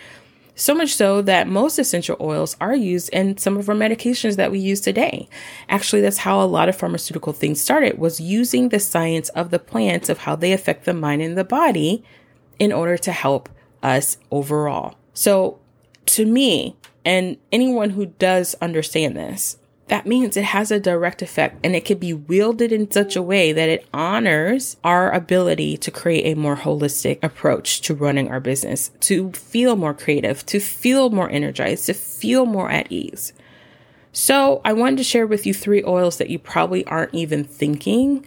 So 0.58 0.74
much 0.74 0.94
so 0.94 1.20
that 1.20 1.48
most 1.48 1.78
essential 1.78 2.16
oils 2.18 2.56
are 2.62 2.74
used 2.74 3.10
in 3.10 3.36
some 3.36 3.58
of 3.58 3.68
our 3.68 3.74
medications 3.74 4.36
that 4.36 4.50
we 4.50 4.58
use 4.58 4.80
today. 4.80 5.28
Actually, 5.68 6.00
that's 6.00 6.16
how 6.16 6.40
a 6.40 6.46
lot 6.46 6.70
of 6.70 6.76
pharmaceutical 6.76 7.34
things 7.34 7.60
started 7.60 7.98
was 7.98 8.20
using 8.20 8.70
the 8.70 8.80
science 8.80 9.28
of 9.30 9.50
the 9.50 9.58
plants 9.58 10.08
of 10.08 10.18
how 10.18 10.34
they 10.34 10.52
affect 10.52 10.86
the 10.86 10.94
mind 10.94 11.20
and 11.20 11.36
the 11.36 11.44
body 11.44 12.02
in 12.58 12.72
order 12.72 12.96
to 12.96 13.12
help 13.12 13.50
us 13.82 14.16
overall. 14.30 14.96
So 15.12 15.58
to 16.06 16.24
me, 16.24 16.74
and 17.04 17.36
anyone 17.52 17.90
who 17.90 18.06
does 18.06 18.56
understand 18.62 19.14
this, 19.14 19.58
that 19.88 20.06
means 20.06 20.36
it 20.36 20.44
has 20.44 20.70
a 20.70 20.80
direct 20.80 21.22
effect 21.22 21.58
and 21.62 21.76
it 21.76 21.84
can 21.84 21.98
be 21.98 22.12
wielded 22.12 22.72
in 22.72 22.90
such 22.90 23.14
a 23.14 23.22
way 23.22 23.52
that 23.52 23.68
it 23.68 23.86
honors 23.94 24.76
our 24.82 25.12
ability 25.12 25.76
to 25.76 25.90
create 25.90 26.24
a 26.26 26.38
more 26.38 26.56
holistic 26.56 27.22
approach 27.22 27.80
to 27.82 27.94
running 27.94 28.28
our 28.28 28.40
business, 28.40 28.90
to 29.00 29.30
feel 29.32 29.76
more 29.76 29.94
creative, 29.94 30.44
to 30.46 30.58
feel 30.58 31.10
more 31.10 31.30
energized, 31.30 31.86
to 31.86 31.94
feel 31.94 32.46
more 32.46 32.68
at 32.70 32.90
ease. 32.90 33.32
So 34.12 34.60
I 34.64 34.72
wanted 34.72 34.96
to 34.96 35.04
share 35.04 35.26
with 35.26 35.46
you 35.46 35.54
three 35.54 35.84
oils 35.84 36.18
that 36.18 36.30
you 36.30 36.38
probably 36.38 36.84
aren't 36.86 37.14
even 37.14 37.44
thinking 37.44 38.26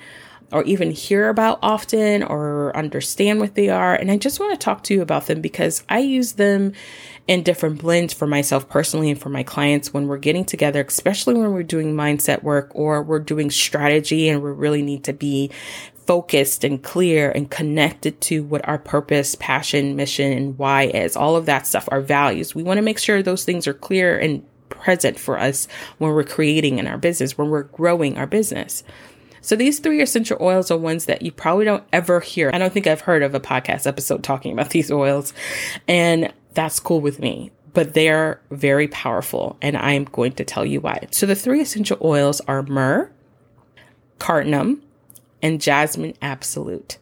or 0.52 0.64
even 0.64 0.92
hear 0.92 1.30
about 1.30 1.60
often 1.62 2.24
or 2.24 2.76
understand 2.76 3.40
what 3.40 3.56
they 3.56 3.70
are. 3.70 3.94
And 3.94 4.12
I 4.12 4.18
just 4.18 4.40
want 4.40 4.60
to 4.60 4.64
talk 4.64 4.84
to 4.84 4.94
you 4.94 5.02
about 5.02 5.28
them 5.28 5.42
because 5.42 5.84
I 5.90 6.00
use 6.00 6.34
them 6.34 6.74
in 7.28 7.44
different 7.44 7.80
blends 7.80 8.14
for 8.14 8.26
myself 8.26 8.68
personally 8.68 9.12
and 9.12 9.22
for 9.22 9.30
my 9.30 9.44
clients 9.44 9.94
when 9.94 10.08
we're 10.08 10.18
getting 10.18 10.46
together, 10.46 10.82
especially 10.82 11.36
when 11.36 11.54
we're 11.54 11.62
doing 11.62 11.94
mindset 11.94 12.42
work 12.42 12.72
or 12.74 13.04
we're 13.04 13.20
doing 13.20 13.52
strategy 13.52 14.28
and 14.28 14.42
we 14.42 14.50
really 14.50 14.82
need 14.82 15.04
to 15.04 15.14
be 15.14 15.52
focused 16.08 16.64
and 16.64 16.82
clear 16.82 17.30
and 17.30 17.52
connected 17.52 18.20
to 18.20 18.44
what 18.44 18.68
our 18.68 18.80
purpose, 18.80 19.36
passion, 19.36 19.96
mission, 19.96 20.32
and 20.34 20.58
why 20.58 20.86
is. 20.86 21.16
All 21.16 21.36
of 21.36 21.46
that 21.46 21.68
stuff, 21.68 21.88
our 21.92 22.02
values. 22.02 22.56
We 22.56 22.64
want 22.64 22.80
to 22.80 22.82
make 22.82 22.98
sure 22.98 23.22
those 23.22 23.46
things 23.46 23.68
are 23.68 23.76
clear 23.76 24.18
and 24.18 24.44
present 24.70 25.20
for 25.20 25.38
us 25.38 25.68
when 26.00 26.12
we're 26.12 26.24
creating 26.24 26.80
in 26.80 26.88
our 26.88 26.98
business, 26.98 27.38
when 27.38 27.50
we're 27.50 27.62
growing 27.62 28.18
our 28.18 28.26
business. 28.26 28.84
So 29.50 29.56
these 29.56 29.80
three 29.80 30.00
essential 30.00 30.38
oils 30.42 30.70
are 30.70 30.78
ones 30.78 31.06
that 31.06 31.24
you 31.24 31.32
probably 31.32 31.66
don't 31.66 31.84
ever 31.92 32.20
hear. 32.20 32.52
I 32.54 32.60
don't 32.60 32.72
think 32.72 32.86
I've 32.86 33.02
heard 33.02 33.24
of 33.24 33.34
a 33.34 33.40
podcast 33.40 33.88
episode 33.88 34.24
talking 34.24 34.54
about 34.54 34.70
these 34.70 34.92
oils. 34.92 35.34
And 35.88 36.32
that's 36.54 36.80
cool 36.80 37.02
with 37.02 37.18
me. 37.18 37.50
But 37.74 37.96
they're 37.96 38.40
very 38.52 38.88
powerful, 38.88 39.58
and 39.60 39.76
I'm 39.76 40.04
going 40.04 40.34
to 40.34 40.44
tell 40.46 40.64
you 40.64 40.82
why. 40.82 41.08
So, 41.10 41.26
the 41.26 41.34
three 41.34 41.62
essential 41.62 41.98
oils 42.02 42.42
are 42.42 42.62
myrrh, 42.62 43.12
cardamom, 44.20 44.84
and 45.42 45.60
jasmine 45.60 46.14
absolute. 46.22 47.00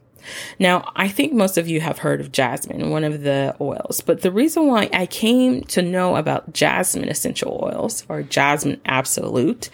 Now, 0.58 0.90
I 0.96 1.10
think 1.10 1.34
most 1.34 1.58
of 1.58 1.68
you 1.68 1.82
have 1.82 2.00
heard 2.00 2.22
of 2.22 2.32
jasmine, 2.32 2.92
one 2.92 3.04
of 3.04 3.24
the 3.24 3.58
oils, 3.60 4.00
but 4.00 4.22
the 4.22 4.32
reason 4.32 4.68
why 4.68 4.90
I 4.94 5.06
came 5.06 5.64
to 5.66 5.82
know 5.82 6.16
about 6.16 6.54
jasmine 6.54 7.10
essential 7.10 7.60
oils 7.62 8.06
or 8.08 8.24
jasmine 8.24 8.80
absolute 8.86 9.70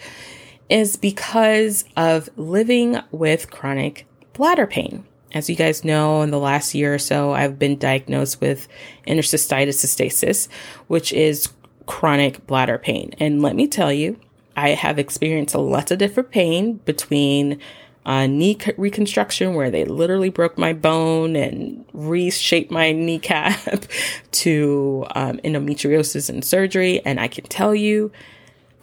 is 0.74 0.96
because 0.96 1.84
of 1.96 2.28
living 2.36 2.98
with 3.12 3.48
chronic 3.48 4.08
bladder 4.32 4.66
pain. 4.66 5.04
As 5.32 5.48
you 5.48 5.54
guys 5.54 5.84
know, 5.84 6.22
in 6.22 6.32
the 6.32 6.38
last 6.38 6.74
year 6.74 6.92
or 6.92 6.98
so, 6.98 7.32
I've 7.32 7.60
been 7.60 7.78
diagnosed 7.78 8.40
with 8.40 8.66
interstitial 9.06 9.68
cystitis, 9.68 10.48
which 10.88 11.12
is 11.12 11.48
chronic 11.86 12.44
bladder 12.48 12.76
pain. 12.78 13.14
And 13.20 13.40
let 13.40 13.54
me 13.54 13.68
tell 13.68 13.92
you, 13.92 14.18
I 14.56 14.70
have 14.70 14.98
experienced 14.98 15.54
lots 15.54 15.92
of 15.92 15.98
different 15.98 16.32
pain 16.32 16.80
between 16.84 17.60
uh, 18.04 18.26
knee 18.26 18.58
reconstruction 18.76 19.54
where 19.54 19.70
they 19.70 19.84
literally 19.84 20.28
broke 20.28 20.58
my 20.58 20.72
bone 20.72 21.36
and 21.36 21.84
reshaped 21.92 22.72
my 22.72 22.90
kneecap 22.90 23.86
to 24.32 25.06
um, 25.14 25.38
endometriosis 25.38 26.28
and 26.28 26.44
surgery. 26.44 27.00
And 27.04 27.20
I 27.20 27.28
can 27.28 27.44
tell 27.44 27.76
you, 27.76 28.10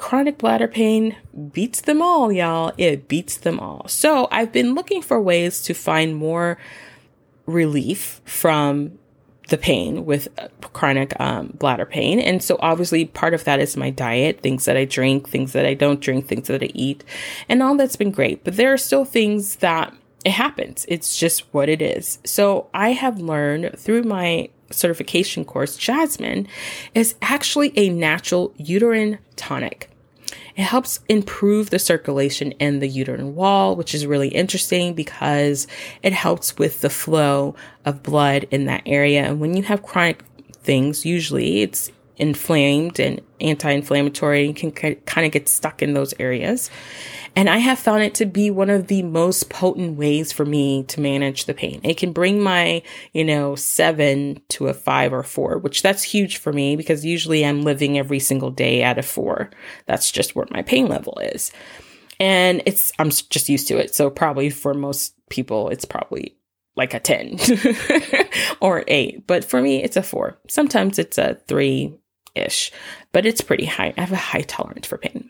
chronic 0.02 0.40
bladder 0.40 0.68
pain 0.68 1.16
beats 1.54 1.82
them 1.82 2.02
all, 2.02 2.32
y'all. 2.32 2.74
It 2.76 3.08
beats 3.08 3.38
them 3.38 3.60
all. 3.60 3.88
So 3.88 4.28
I've 4.32 4.52
been 4.52 4.74
looking 4.74 5.04
for 5.04 5.22
ways 5.22 5.62
to 5.64 5.76
find 5.76 6.16
more 6.16 6.58
relief 7.46 8.20
from 8.26 8.98
the 9.50 9.60
pain 9.60 10.04
with 10.06 10.28
uh, 10.40 10.48
chronic 10.74 11.18
um, 11.20 11.54
bladder 11.60 11.86
pain. 11.86 12.20
And 12.20 12.42
so 12.42 12.58
obviously 12.62 13.06
part 13.06 13.36
of 13.36 13.44
that 13.44 13.60
is 13.60 13.78
my 13.78 13.92
diet, 13.92 14.42
things 14.42 14.66
that 14.66 14.76
I 14.76 14.86
drink, 14.86 15.30
things 15.30 15.54
that 15.54 15.68
I 15.68 15.76
don't 15.76 16.02
drink, 16.02 16.28
things 16.28 16.48
that 16.48 16.64
I 16.64 16.72
eat, 16.74 17.04
and 17.48 17.62
all 17.62 17.78
that's 17.78 17.96
been 17.96 18.12
great. 18.12 18.44
But 18.44 18.58
there 18.58 18.74
are 18.74 18.78
still 18.78 19.06
things 19.06 19.58
that 19.58 19.94
it 20.26 20.32
happens. 20.32 20.84
It's 20.88 21.16
just 21.16 21.42
what 21.54 21.70
it 21.70 21.82
is. 21.82 22.18
So 22.26 22.70
I 22.74 22.94
have 22.94 23.20
learned 23.20 23.78
through 23.78 24.04
my 24.04 24.50
certification 24.72 25.46
course, 25.46 25.78
Jasmine 25.78 26.48
is 26.96 27.16
actually 27.22 27.72
a 27.78 27.90
natural 27.90 28.54
uterine 28.58 29.20
tonic. 29.36 29.91
It 30.56 30.64
helps 30.64 31.00
improve 31.10 31.70
the 31.70 31.80
circulation 31.80 32.52
in 32.54 32.80
the 32.80 32.88
uterine 32.88 33.36
wall, 33.36 33.76
which 33.76 33.94
is 33.96 34.06
really 34.06 34.30
interesting 34.30 34.94
because 34.94 35.68
it 36.04 36.14
helps 36.14 36.58
with 36.58 36.82
the 36.82 36.90
flow 36.90 37.56
of 37.86 38.04
blood 38.04 38.48
in 38.52 38.66
that 38.66 38.84
area. 38.86 39.24
And 39.24 39.40
when 39.40 39.56
you 39.56 39.64
have 39.64 39.84
chronic 39.84 40.24
things, 40.64 41.06
usually 41.06 41.62
it's 41.62 41.92
inflamed 42.22 43.00
and 43.00 43.20
anti-inflammatory 43.42 44.46
and 44.46 44.56
can 44.56 44.72
kind 44.72 45.26
of 45.26 45.32
get 45.34 45.50
stuck 45.50 45.82
in 45.82 45.94
those 45.94 46.14
areas. 46.20 46.70
And 47.36 47.50
I 47.50 47.58
have 47.58 47.80
found 47.80 48.04
it 48.04 48.14
to 48.16 48.26
be 48.26 48.52
one 48.52 48.70
of 48.70 48.88
the 48.88 49.02
most 49.04 49.50
potent 49.50 49.98
ways 49.98 50.32
for 50.32 50.46
me 50.46 50.84
to 50.84 51.02
manage 51.02 51.46
the 51.46 51.54
pain. 51.54 51.82
It 51.84 51.98
can 51.98 52.12
bring 52.12 52.44
my, 52.44 52.84
you 53.14 53.24
know, 53.24 53.56
seven 53.56 54.42
to 54.50 54.68
a 54.68 54.74
five 54.74 55.14
or 55.14 55.24
four, 55.24 55.58
which 55.58 55.82
that's 55.82 56.04
huge 56.04 56.38
for 56.38 56.54
me 56.54 56.76
because 56.76 57.04
usually 57.04 57.44
I'm 57.44 57.64
living 57.64 57.98
every 57.98 58.20
single 58.20 58.52
day 58.52 58.84
at 58.84 59.00
a 59.00 59.04
four. 59.04 59.50
That's 59.88 60.12
just 60.12 60.36
where 60.36 60.48
my 60.52 60.62
pain 60.62 60.88
level 60.88 61.18
is. 61.20 61.52
And 62.20 62.62
it's, 62.68 62.92
I'm 63.00 63.10
just 63.10 63.50
used 63.50 63.68
to 63.70 63.78
it. 63.78 63.96
So 63.96 64.12
probably 64.12 64.52
for 64.52 64.74
most 64.76 65.16
people, 65.30 65.70
it's 65.70 65.86
probably 65.86 66.38
like 66.76 66.94
a 66.94 67.00
10 67.00 67.38
or 68.62 68.84
eight. 68.88 69.26
But 69.26 69.46
for 69.46 69.62
me, 69.62 69.84
it's 69.84 69.98
a 69.98 70.04
four. 70.04 70.38
Sometimes 70.48 71.00
it's 71.00 71.18
a 71.18 71.40
three 71.48 71.98
ish, 72.36 72.72
but 73.12 73.26
it's 73.26 73.42
pretty 73.42 73.66
high. 73.66 73.94
I 73.98 74.02
have 74.02 74.12
a 74.12 74.16
high 74.16 74.42
tolerance 74.42 74.88
for 74.88 74.98
pain. 74.98 75.30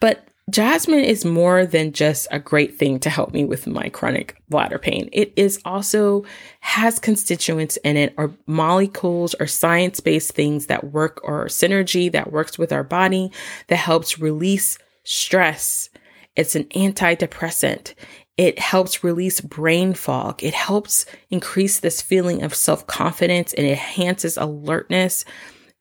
But 0.00 0.26
Jasmine 0.50 1.04
is 1.04 1.24
more 1.24 1.64
than 1.64 1.92
just 1.92 2.26
a 2.32 2.40
great 2.40 2.76
thing 2.76 2.98
to 3.00 3.10
help 3.10 3.32
me 3.32 3.44
with 3.44 3.68
my 3.68 3.88
chronic 3.88 4.36
bladder 4.48 4.78
pain. 4.78 5.08
It 5.12 5.32
is 5.36 5.60
also 5.64 6.24
has 6.60 6.98
constituents 6.98 7.76
in 7.78 7.96
it 7.96 8.14
or 8.16 8.34
molecules 8.46 9.34
or 9.38 9.46
science-based 9.46 10.32
things 10.32 10.66
that 10.66 10.92
work 10.92 11.20
or 11.22 11.46
synergy 11.46 12.10
that 12.10 12.32
works 12.32 12.58
with 12.58 12.72
our 12.72 12.82
body 12.82 13.30
that 13.68 13.76
helps 13.76 14.18
release 14.18 14.76
stress. 15.04 15.88
It's 16.34 16.56
an 16.56 16.64
antidepressant. 16.64 17.94
It 18.36 18.58
helps 18.58 19.04
release 19.04 19.40
brain 19.40 19.94
fog. 19.94 20.42
It 20.42 20.54
helps 20.54 21.06
increase 21.30 21.78
this 21.78 22.02
feeling 22.02 22.42
of 22.42 22.54
self-confidence 22.54 23.52
and 23.54 23.66
enhances 23.66 24.36
alertness. 24.36 25.24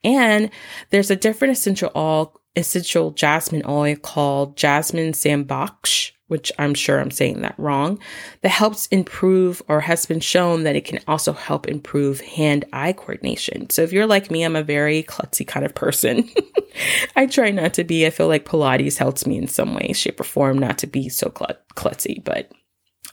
And 0.03 0.49
there's 0.89 1.11
a 1.11 1.15
different 1.15 1.53
essential 1.53 1.91
oil 1.95 2.39
essential 2.55 3.11
jasmine 3.11 3.63
oil 3.67 3.95
called 3.95 4.57
Jasmine 4.57 5.13
Sambaksha, 5.13 6.11
which 6.27 6.51
I'm 6.59 6.73
sure 6.73 6.99
I'm 6.99 7.11
saying 7.11 7.41
that 7.41 7.55
wrong, 7.57 7.99
that 8.41 8.49
helps 8.49 8.87
improve 8.87 9.61
or 9.67 9.81
has 9.81 10.05
been 10.05 10.19
shown 10.19 10.63
that 10.63 10.75
it 10.75 10.85
can 10.85 10.99
also 11.07 11.33
help 11.33 11.67
improve 11.67 12.21
hand 12.21 12.65
eye 12.73 12.93
coordination. 12.93 13.69
So 13.69 13.81
if 13.81 13.91
you're 13.91 14.05
like 14.05 14.29
me, 14.29 14.43
I'm 14.43 14.55
a 14.55 14.63
very 14.63 15.03
klutzy 15.03 15.45
kind 15.45 15.65
of 15.65 15.73
person. 15.73 16.29
I 17.15 17.25
try 17.25 17.49
not 17.51 17.73
to 17.75 17.83
be. 17.83 18.05
I 18.05 18.11
feel 18.11 18.27
like 18.27 18.45
Pilates 18.45 18.97
helps 18.97 19.25
me 19.25 19.37
in 19.37 19.47
some 19.47 19.73
way, 19.73 19.93
shape, 19.93 20.19
or 20.19 20.23
form 20.23 20.59
not 20.59 20.77
to 20.79 20.87
be 20.87 21.09
so 21.09 21.29
klutzy, 21.29 22.23
but 22.23 22.51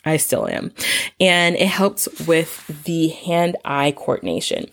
I 0.05 0.19
still 0.19 0.47
am. 0.47 0.73
And 1.19 1.57
it 1.57 1.69
helps 1.69 2.07
with 2.27 2.85
the 2.85 3.09
hand 3.09 3.57
eye 3.65 3.93
coordination 3.93 4.67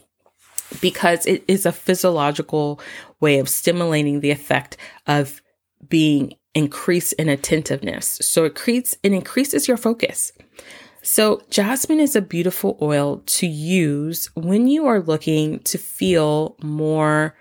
because 0.84 1.26
it 1.26 1.46
is 1.48 1.66
a 1.66 1.72
physiological 1.72 2.78
way 3.22 3.40
of 3.40 3.48
stimulating 3.48 4.20
the 4.20 4.32
effect 4.32 4.76
of 5.08 5.42
being 5.88 6.34
increased 6.54 7.14
in 7.14 7.30
attentiveness. 7.30 8.20
So 8.22 8.44
it 8.44 8.54
creates 8.54 8.98
it 9.02 9.14
increases 9.14 9.66
your 9.66 9.78
focus. 9.78 10.34
So 11.02 11.42
jasmine 11.50 12.02
is 12.02 12.18
a 12.18 12.22
beautiful 12.22 12.78
oil 12.82 13.24
to 13.26 13.48
use 13.48 14.30
when 14.36 14.68
you 14.68 14.86
are 14.86 15.00
looking 15.00 15.60
to 15.60 15.78
feel 15.78 16.58
more 16.62 17.34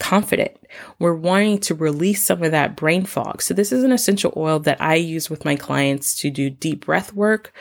confident. 0.00 0.56
We're 0.98 1.14
wanting 1.14 1.58
to 1.60 1.76
release 1.76 2.24
some 2.24 2.42
of 2.42 2.50
that 2.50 2.74
brain 2.74 3.04
fog. 3.04 3.42
So 3.42 3.54
this 3.54 3.70
is 3.70 3.84
an 3.84 3.92
essential 3.92 4.32
oil 4.36 4.58
that 4.60 4.82
I 4.82 4.96
use 4.96 5.30
with 5.30 5.44
my 5.44 5.54
clients 5.54 6.16
to 6.16 6.30
do 6.30 6.50
deep 6.50 6.86
breath 6.86 7.12
work 7.12 7.52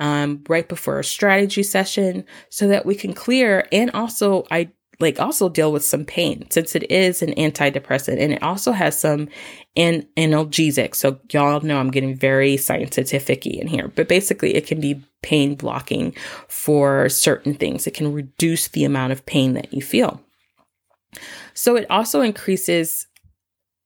um, 0.00 0.42
right 0.48 0.68
before 0.68 0.98
a 0.98 1.04
strategy 1.04 1.62
session 1.62 2.24
so 2.48 2.68
that 2.68 2.86
we 2.86 2.94
can 2.94 3.12
clear 3.12 3.68
and 3.72 3.90
also 3.92 4.44
I 4.50 4.70
like 5.00 5.20
also 5.20 5.48
deal 5.48 5.72
with 5.72 5.84
some 5.84 6.04
pain 6.04 6.48
since 6.50 6.74
it 6.74 6.90
is 6.90 7.22
an 7.22 7.34
antidepressant 7.34 8.20
and 8.20 8.32
it 8.32 8.42
also 8.42 8.72
has 8.72 8.98
some 8.98 9.28
an- 9.76 10.06
analgesic. 10.16 10.94
So 10.94 11.18
y'all 11.30 11.60
know 11.60 11.78
I'm 11.78 11.90
getting 11.90 12.16
very 12.16 12.56
scientific 12.56 13.46
in 13.46 13.66
here, 13.66 13.88
but 13.88 14.08
basically 14.08 14.54
it 14.54 14.66
can 14.66 14.80
be 14.80 15.02
pain 15.22 15.54
blocking 15.56 16.14
for 16.48 17.08
certain 17.08 17.54
things. 17.54 17.86
It 17.86 17.94
can 17.94 18.12
reduce 18.12 18.68
the 18.68 18.84
amount 18.84 19.12
of 19.12 19.26
pain 19.26 19.54
that 19.54 19.72
you 19.72 19.82
feel. 19.82 20.20
So 21.54 21.76
it 21.76 21.86
also 21.90 22.20
increases 22.20 23.06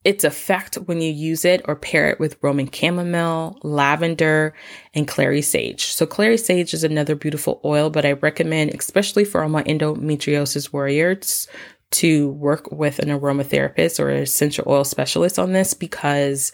its 0.09 0.25
effect 0.25 0.77
when 0.87 1.03
you 1.03 1.13
use 1.13 1.45
it 1.45 1.61
or 1.67 1.77
pair 1.77 2.09
it 2.09 2.19
with 2.19 2.39
Roman 2.41 2.73
chamomile, 2.73 3.59
lavender, 3.63 4.55
and 4.95 5.07
clary 5.07 5.43
sage. 5.43 5.85
So 5.85 6.07
clary 6.07 6.39
sage 6.39 6.73
is 6.73 6.83
another 6.83 7.15
beautiful 7.15 7.61
oil, 7.63 7.91
but 7.91 8.07
I 8.07 8.13
recommend, 8.13 8.73
especially 8.73 9.27
for 9.27 9.43
all 9.43 9.51
my 9.51 9.63
endometriosis 9.65 10.73
warriors, 10.73 11.47
to 11.91 12.31
work 12.31 12.73
with 12.73 12.99
an 13.01 13.11
aromatherapist 13.11 14.01
or 14.01 14.09
essential 14.09 14.65
oil 14.67 14.85
specialist 14.85 15.39
on 15.39 15.53
this 15.53 15.75
because 15.75 16.53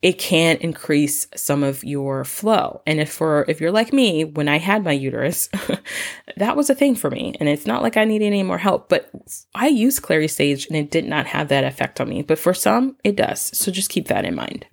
it 0.00 0.18
can 0.18 0.56
increase 0.58 1.26
some 1.34 1.64
of 1.64 1.82
your 1.82 2.24
flow. 2.24 2.82
And 2.86 3.00
if 3.00 3.10
for 3.10 3.44
if 3.48 3.60
you're 3.60 3.72
like 3.72 3.92
me, 3.92 4.24
when 4.24 4.48
I 4.48 4.58
had 4.58 4.84
my 4.84 4.92
uterus, 4.92 5.48
that 6.36 6.56
was 6.56 6.70
a 6.70 6.74
thing 6.74 6.94
for 6.94 7.10
me. 7.10 7.34
And 7.40 7.48
it's 7.48 7.66
not 7.66 7.82
like 7.82 7.96
I 7.96 8.04
need 8.04 8.22
any 8.22 8.42
more 8.44 8.58
help, 8.58 8.88
but 8.88 9.10
I 9.54 9.66
use 9.68 9.98
clary 9.98 10.28
sage 10.28 10.66
and 10.66 10.76
it 10.76 10.90
did 10.90 11.04
not 11.04 11.26
have 11.26 11.48
that 11.48 11.64
effect 11.64 12.00
on 12.00 12.08
me. 12.08 12.22
But 12.22 12.38
for 12.38 12.54
some, 12.54 12.96
it 13.02 13.16
does. 13.16 13.40
So 13.58 13.72
just 13.72 13.90
keep 13.90 14.06
that 14.08 14.24
in 14.24 14.36
mind. 14.36 14.66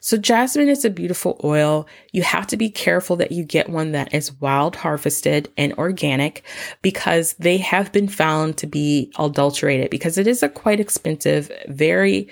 So 0.00 0.16
jasmine 0.16 0.68
is 0.68 0.84
a 0.84 0.90
beautiful 0.90 1.40
oil. 1.44 1.86
You 2.10 2.22
have 2.24 2.48
to 2.48 2.56
be 2.56 2.68
careful 2.68 3.14
that 3.16 3.30
you 3.30 3.44
get 3.44 3.68
one 3.68 3.92
that 3.92 4.12
is 4.12 4.32
wild 4.40 4.74
harvested 4.74 5.48
and 5.56 5.72
organic 5.74 6.42
because 6.82 7.34
they 7.34 7.58
have 7.58 7.92
been 7.92 8.08
found 8.08 8.56
to 8.58 8.66
be 8.66 9.12
adulterated 9.16 9.90
because 9.90 10.18
it 10.18 10.26
is 10.26 10.42
a 10.42 10.48
quite 10.48 10.80
expensive, 10.80 11.52
very 11.68 12.28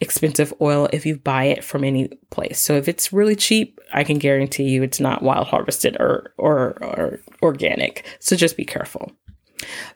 expensive 0.00 0.52
oil 0.60 0.88
if 0.92 1.06
you 1.06 1.16
buy 1.16 1.44
it 1.44 1.64
from 1.64 1.84
any 1.84 2.08
place. 2.30 2.60
So 2.60 2.74
if 2.74 2.88
it's 2.88 3.12
really 3.12 3.36
cheap, 3.36 3.78
I 3.92 4.04
can 4.04 4.18
guarantee 4.18 4.64
you 4.64 4.82
it's 4.82 5.00
not 5.00 5.22
wild 5.22 5.46
harvested 5.46 5.96
or, 5.98 6.34
or, 6.36 6.76
or 6.82 7.20
organic. 7.42 8.04
So 8.18 8.36
just 8.36 8.56
be 8.56 8.64
careful. 8.64 9.12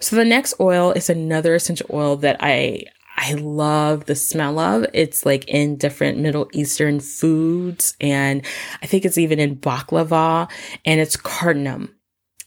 So 0.01 0.17
the 0.17 0.25
next 0.25 0.55
oil 0.61 0.93
is 0.93 1.11
another 1.11 1.55
essential 1.55 1.91
oil 1.93 2.17
that 2.17 2.37
I 2.41 2.85
I 3.21 3.33
love 3.35 4.05
the 4.05 4.15
smell 4.15 4.61
of. 4.61 4.87
It's 4.95 5.27
like 5.27 5.45
in 5.49 5.77
different 5.77 6.19
Middle 6.19 6.49
Eastern 6.53 7.01
foods 7.01 7.97
and 8.01 8.47
I 8.81 8.87
think 8.87 9.05
it's 9.05 9.19
even 9.19 9.41
in 9.41 9.57
baklava 9.57 10.49
and 10.85 11.01
it's 11.01 11.17
cardamom. 11.17 11.97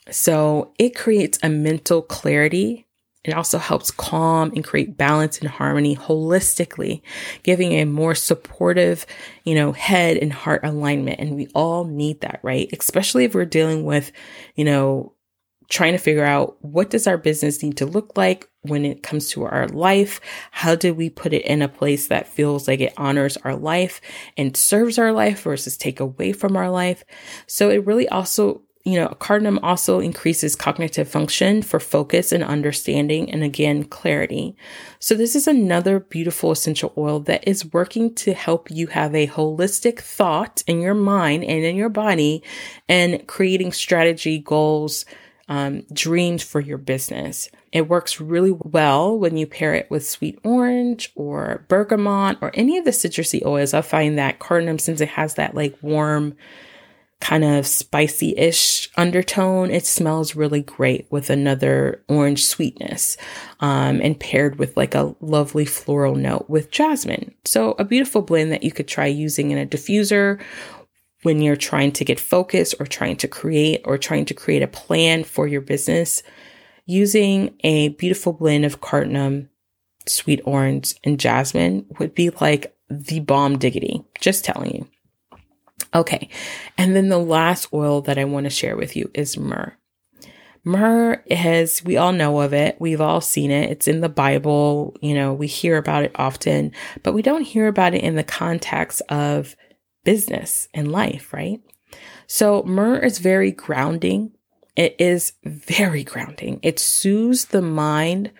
So 0.09 0.73
it 0.79 0.95
creates 0.95 1.37
a 1.43 1.49
mental 1.49 2.01
clarity 2.01 2.87
it 3.23 3.35
also 3.35 3.59
helps 3.59 3.91
calm 3.91 4.51
and 4.55 4.63
create 4.63 4.97
balance 4.97 5.39
and 5.39 5.47
harmony 5.47 5.95
holistically, 5.95 7.01
giving 7.43 7.73
a 7.73 7.85
more 7.85 8.15
supportive, 8.15 9.05
you 9.43 9.53
know, 9.53 9.73
head 9.73 10.17
and 10.17 10.33
heart 10.33 10.61
alignment. 10.63 11.19
And 11.19 11.35
we 11.35 11.47
all 11.53 11.85
need 11.85 12.21
that, 12.21 12.39
right? 12.41 12.67
Especially 12.77 13.25
if 13.25 13.35
we're 13.35 13.45
dealing 13.45 13.83
with, 13.85 14.11
you 14.55 14.65
know, 14.65 15.13
trying 15.69 15.93
to 15.93 15.99
figure 15.99 16.25
out 16.25 16.57
what 16.61 16.89
does 16.89 17.07
our 17.07 17.17
business 17.17 17.63
need 17.63 17.77
to 17.77 17.85
look 17.85 18.17
like 18.17 18.49
when 18.63 18.85
it 18.85 19.03
comes 19.03 19.29
to 19.29 19.45
our 19.45 19.67
life? 19.69 20.19
How 20.51 20.75
do 20.75 20.93
we 20.93 21.09
put 21.09 21.31
it 21.31 21.45
in 21.45 21.61
a 21.61 21.69
place 21.69 22.07
that 22.07 22.27
feels 22.27 22.67
like 22.67 22.81
it 22.81 22.93
honors 22.97 23.37
our 23.37 23.55
life 23.55 24.01
and 24.35 24.57
serves 24.57 24.99
our 24.99 25.13
life 25.13 25.43
versus 25.43 25.77
take 25.77 25.99
away 25.99 26.33
from 26.33 26.57
our 26.57 26.69
life? 26.69 27.05
So 27.47 27.69
it 27.69 27.85
really 27.85 28.09
also 28.09 28.63
you 28.83 28.99
know, 28.99 29.09
cardamom 29.19 29.59
also 29.61 29.99
increases 29.99 30.55
cognitive 30.55 31.07
function 31.07 31.61
for 31.61 31.79
focus 31.79 32.31
and 32.31 32.43
understanding 32.43 33.31
and 33.31 33.43
again, 33.43 33.83
clarity. 33.83 34.55
So 34.99 35.15
this 35.15 35.35
is 35.35 35.47
another 35.47 35.99
beautiful 35.99 36.51
essential 36.51 36.93
oil 36.97 37.19
that 37.21 37.47
is 37.47 37.71
working 37.73 38.13
to 38.15 38.33
help 38.33 38.71
you 38.71 38.87
have 38.87 39.13
a 39.13 39.27
holistic 39.27 39.99
thought 39.99 40.63
in 40.65 40.81
your 40.81 40.95
mind 40.95 41.43
and 41.43 41.63
in 41.63 41.75
your 41.75 41.89
body 41.89 42.43
and 42.89 43.27
creating 43.27 43.71
strategy, 43.71 44.39
goals, 44.39 45.05
um, 45.47 45.83
dreams 45.93 46.41
for 46.41 46.59
your 46.59 46.77
business. 46.77 47.49
It 47.71 47.87
works 47.87 48.19
really 48.19 48.51
well 48.51 49.17
when 49.17 49.37
you 49.37 49.45
pair 49.45 49.73
it 49.75 49.91
with 49.91 50.07
sweet 50.07 50.39
orange 50.43 51.11
or 51.15 51.65
bergamot 51.67 52.37
or 52.41 52.51
any 52.53 52.77
of 52.77 52.85
the 52.85 52.91
citrusy 52.91 53.45
oils. 53.45 53.73
I 53.73 53.81
find 53.81 54.17
that 54.17 54.39
cardamom, 54.39 54.79
since 54.79 55.01
it 55.01 55.09
has 55.09 55.35
that 55.35 55.53
like 55.53 55.77
warm, 55.81 56.35
kind 57.21 57.43
of 57.43 57.65
spicy 57.65 58.35
ish 58.35 58.89
undertone. 58.97 59.71
It 59.71 59.85
smells 59.85 60.35
really 60.35 60.61
great 60.61 61.07
with 61.11 61.29
another 61.29 62.03
orange 62.09 62.43
sweetness 62.43 63.15
um, 63.61 64.01
and 64.01 64.19
paired 64.19 64.59
with 64.59 64.75
like 64.75 64.95
a 64.95 65.15
lovely 65.21 65.65
floral 65.65 66.15
note 66.15 66.49
with 66.49 66.71
jasmine. 66.71 67.33
So, 67.45 67.75
a 67.79 67.85
beautiful 67.85 68.21
blend 68.21 68.51
that 68.51 68.63
you 68.63 68.71
could 68.71 68.87
try 68.87 69.05
using 69.05 69.51
in 69.51 69.57
a 69.57 69.65
diffuser 69.65 70.41
when 71.23 71.41
you're 71.41 71.55
trying 71.55 71.91
to 71.93 72.05
get 72.05 72.19
focus 72.19 72.73
or 72.79 72.85
trying 72.85 73.17
to 73.17 73.27
create 73.27 73.81
or 73.85 73.97
trying 73.97 74.25
to 74.25 74.33
create 74.33 74.63
a 74.63 74.67
plan 74.67 75.23
for 75.23 75.47
your 75.47 75.61
business. 75.61 76.23
Using 76.87 77.53
a 77.63 77.89
beautiful 77.89 78.33
blend 78.33 78.65
of 78.65 78.81
cardamom, 78.81 79.49
sweet 80.07 80.41
orange, 80.45 80.95
and 81.03 81.19
jasmine 81.19 81.85
would 81.99 82.15
be 82.15 82.31
like 82.41 82.75
the 82.89 83.19
bomb 83.19 83.59
diggity. 83.59 84.03
Just 84.19 84.43
telling 84.43 84.75
you. 84.75 84.87
Okay. 85.93 86.29
And 86.77 86.95
then 86.95 87.09
the 87.09 87.17
last 87.17 87.67
oil 87.73 88.01
that 88.01 88.17
I 88.17 88.25
want 88.25 88.45
to 88.45 88.49
share 88.49 88.75
with 88.75 88.95
you 88.95 89.11
is 89.13 89.37
myrrh. 89.37 89.75
Myrrh 90.63 91.23
has, 91.31 91.83
we 91.83 91.97
all 91.97 92.11
know 92.11 92.39
of 92.41 92.53
it. 92.53 92.77
We've 92.79 93.01
all 93.01 93.21
seen 93.21 93.49
it. 93.49 93.71
It's 93.71 93.87
in 93.87 94.01
the 94.01 94.09
Bible. 94.09 94.95
You 95.01 95.15
know, 95.15 95.33
we 95.33 95.47
hear 95.47 95.77
about 95.77 96.03
it 96.03 96.11
often, 96.15 96.71
but 97.01 97.13
we 97.13 97.23
don't 97.23 97.41
hear 97.41 97.67
about 97.67 97.95
it 97.95 98.03
in 98.03 98.15
the 98.15 98.23
context 98.23 99.01
of 99.09 99.55
business 100.03 100.67
and 100.73 100.91
life, 100.91 101.33
right? 101.33 101.61
So 102.27 102.63
myrrh 102.63 102.99
is 102.99 103.17
very 103.17 103.51
grounding. 103.51 104.31
It 104.75 104.95
is 104.99 105.33
very 105.43 106.03
grounding. 106.03 106.59
It 106.61 106.79
soothes 106.79 107.45
the 107.45 107.61
mind 107.61 108.31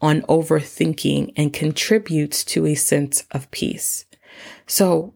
on 0.00 0.22
overthinking 0.22 1.32
and 1.36 1.52
contributes 1.52 2.44
to 2.44 2.66
a 2.66 2.74
sense 2.74 3.24
of 3.30 3.50
peace. 3.50 4.04
So 4.66 5.14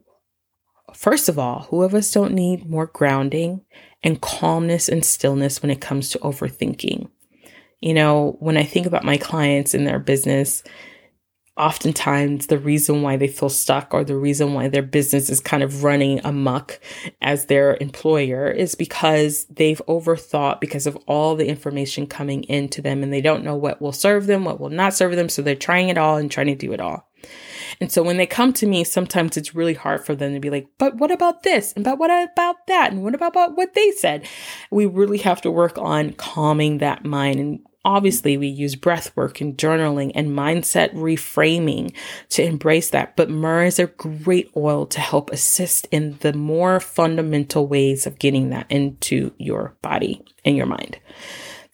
First 1.02 1.28
of 1.28 1.36
all, 1.36 1.62
who 1.62 1.82
of 1.82 1.96
us 1.96 2.12
don't 2.12 2.32
need 2.32 2.70
more 2.70 2.86
grounding 2.86 3.62
and 4.04 4.20
calmness 4.20 4.88
and 4.88 5.04
stillness 5.04 5.60
when 5.60 5.72
it 5.72 5.80
comes 5.80 6.10
to 6.10 6.20
overthinking? 6.20 7.10
You 7.80 7.92
know, 7.92 8.36
when 8.38 8.56
I 8.56 8.62
think 8.62 8.86
about 8.86 9.02
my 9.02 9.16
clients 9.16 9.74
and 9.74 9.84
their 9.84 9.98
business, 9.98 10.62
oftentimes 11.56 12.46
the 12.46 12.56
reason 12.56 13.02
why 13.02 13.16
they 13.16 13.26
feel 13.26 13.48
stuck 13.48 13.92
or 13.92 14.04
the 14.04 14.16
reason 14.16 14.54
why 14.54 14.68
their 14.68 14.80
business 14.80 15.28
is 15.28 15.40
kind 15.40 15.64
of 15.64 15.82
running 15.82 16.20
amuck 16.24 16.78
as 17.20 17.46
their 17.46 17.76
employer 17.80 18.48
is 18.48 18.76
because 18.76 19.44
they've 19.46 19.82
overthought 19.88 20.60
because 20.60 20.86
of 20.86 20.94
all 21.08 21.34
the 21.34 21.48
information 21.48 22.06
coming 22.06 22.44
into 22.44 22.80
them 22.80 23.02
and 23.02 23.12
they 23.12 23.20
don't 23.20 23.42
know 23.42 23.56
what 23.56 23.82
will 23.82 23.90
serve 23.90 24.26
them, 24.28 24.44
what 24.44 24.60
will 24.60 24.70
not 24.70 24.94
serve 24.94 25.16
them. 25.16 25.28
So 25.28 25.42
they're 25.42 25.56
trying 25.56 25.88
it 25.88 25.98
all 25.98 26.16
and 26.16 26.30
trying 26.30 26.46
to 26.46 26.54
do 26.54 26.72
it 26.72 26.80
all. 26.80 27.08
And 27.80 27.90
so 27.90 28.02
when 28.02 28.16
they 28.16 28.26
come 28.26 28.52
to 28.54 28.66
me, 28.66 28.84
sometimes 28.84 29.36
it's 29.36 29.54
really 29.54 29.74
hard 29.74 30.04
for 30.04 30.14
them 30.14 30.34
to 30.34 30.40
be 30.40 30.50
like, 30.50 30.68
but 30.78 30.96
what 30.96 31.10
about 31.10 31.42
this? 31.42 31.72
And 31.72 31.84
but 31.84 31.98
what 31.98 32.10
about 32.10 32.66
that? 32.66 32.92
And 32.92 33.02
what 33.02 33.14
about 33.14 33.56
what 33.56 33.74
they 33.74 33.90
said? 33.92 34.26
We 34.70 34.86
really 34.86 35.18
have 35.18 35.40
to 35.42 35.50
work 35.50 35.78
on 35.78 36.12
calming 36.12 36.78
that 36.78 37.04
mind 37.04 37.40
and 37.40 37.60
obviously 37.84 38.36
we 38.36 38.46
use 38.46 38.76
breath 38.76 39.14
work 39.16 39.40
and 39.40 39.56
journaling 39.56 40.12
and 40.14 40.30
mindset 40.30 40.92
reframing 40.94 41.92
to 42.28 42.42
embrace 42.42 42.90
that 42.90 43.16
but 43.16 43.28
myrrh 43.28 43.64
is 43.64 43.78
a 43.78 43.86
great 43.86 44.50
oil 44.56 44.86
to 44.86 45.00
help 45.00 45.30
assist 45.30 45.88
in 45.90 46.16
the 46.20 46.32
more 46.32 46.78
fundamental 46.78 47.66
ways 47.66 48.06
of 48.06 48.18
getting 48.18 48.50
that 48.50 48.66
into 48.70 49.32
your 49.38 49.74
body 49.82 50.24
and 50.44 50.56
your 50.56 50.66
mind 50.66 50.98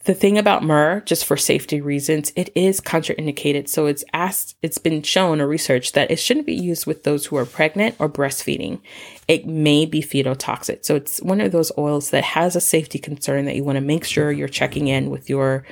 the 0.05 0.13
thing 0.13 0.37
about 0.37 0.63
myrrh, 0.63 1.01
just 1.01 1.25
for 1.25 1.35
safety 1.35 1.81
reasons, 1.81 2.31
it 2.35 2.49
is 2.55 2.79
contraindicated. 2.79 3.67
So 3.67 3.85
it's 3.85 4.05
asked, 4.13 4.55
it's 4.61 4.77
been 4.77 5.01
shown 5.03 5.41
or 5.41 5.47
researched 5.47 5.93
that 5.93 6.09
it 6.09 6.19
shouldn't 6.19 6.45
be 6.45 6.55
used 6.55 6.85
with 6.85 7.03
those 7.03 7.25
who 7.25 7.35
are 7.35 7.45
pregnant 7.45 7.95
or 7.99 8.07
breastfeeding. 8.07 8.79
It 9.27 9.45
may 9.45 9.85
be 9.85 10.01
fetal 10.01 10.35
toxic. 10.35 10.85
So 10.85 10.95
it's 10.95 11.21
one 11.21 11.41
of 11.41 11.51
those 11.51 11.73
oils 11.77 12.11
that 12.11 12.23
has 12.23 12.55
a 12.55 12.61
safety 12.61 12.97
concern 12.97 13.43
that 13.45 13.55
you 13.55 13.65
want 13.65 13.75
to 13.75 13.81
make 13.81 14.05
sure 14.05 14.31
you're 14.31 14.47
checking 14.47 14.87
in 14.87 15.09
with 15.09 15.29
your 15.29 15.65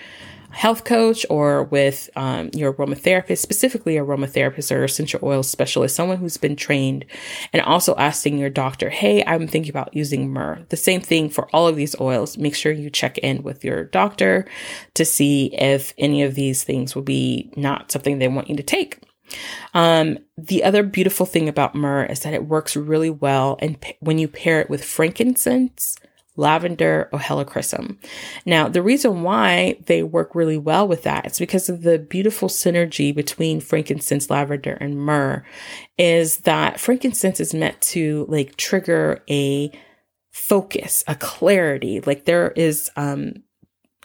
health 0.57 0.83
coach 0.83 1.23
or 1.29 1.65
with 1.65 2.09
um, 2.15 2.49
your 2.51 2.73
aromatherapist, 2.73 3.37
specifically 3.37 3.93
aromatherapist 3.93 4.75
or 4.75 4.83
essential 4.83 5.19
oil 5.21 5.43
specialist, 5.43 5.95
someone 5.95 6.17
who's 6.17 6.37
been 6.37 6.55
trained, 6.55 7.05
and 7.53 7.61
also 7.61 7.95
asking 7.95 8.39
your 8.39 8.49
doctor, 8.49 8.89
hey, 8.89 9.23
I'm 9.25 9.47
thinking 9.47 9.69
about 9.69 9.93
using 9.93 10.33
myrrh. 10.33 10.65
The 10.69 10.75
same 10.75 10.99
thing 10.99 11.29
for 11.29 11.47
all 11.53 11.67
of 11.67 11.75
these 11.75 11.99
oils. 12.01 12.39
Make 12.39 12.55
sure 12.55 12.71
you 12.71 12.89
check 12.89 13.19
in 13.19 13.43
with 13.43 13.63
your 13.63 13.83
doctor 13.83 14.47
to 14.95 15.05
see 15.05 15.53
if 15.53 15.93
any 15.95 16.23
of 16.23 16.33
these 16.33 16.63
things 16.63 16.95
will 16.95 17.03
be 17.03 17.51
not 17.55 17.91
something 17.91 18.17
they 18.17 18.27
want 18.27 18.49
you 18.49 18.55
to 18.55 18.63
take. 18.63 18.99
Um, 19.75 20.17
the 20.39 20.63
other 20.63 20.81
beautiful 20.81 21.27
thing 21.27 21.47
about 21.47 21.75
myrrh 21.75 22.05
is 22.05 22.21
that 22.21 22.33
it 22.33 22.47
works 22.47 22.75
really 22.75 23.11
well 23.11 23.57
and 23.61 23.79
p- 23.79 23.97
when 23.99 24.17
you 24.17 24.27
pair 24.27 24.59
it 24.59 24.71
with 24.71 24.83
frankincense 24.83 25.97
lavender, 26.37 27.09
or 27.11 27.19
helichrysum. 27.19 27.97
Now, 28.45 28.69
the 28.69 28.81
reason 28.81 29.23
why 29.23 29.77
they 29.87 30.03
work 30.03 30.33
really 30.33 30.57
well 30.57 30.87
with 30.87 31.03
that 31.03 31.25
is 31.25 31.39
because 31.39 31.67
of 31.67 31.81
the 31.81 31.99
beautiful 31.99 32.47
synergy 32.47 33.13
between 33.13 33.59
frankincense, 33.59 34.29
lavender, 34.29 34.73
and 34.73 34.97
myrrh 34.97 35.43
is 35.97 36.37
that 36.39 36.79
frankincense 36.79 37.39
is 37.39 37.53
meant 37.53 37.81
to 37.81 38.25
like 38.29 38.55
trigger 38.55 39.23
a 39.29 39.71
focus, 40.31 41.03
a 41.07 41.15
clarity. 41.15 41.99
Like 42.01 42.25
there 42.25 42.51
is 42.51 42.89
um 42.95 43.43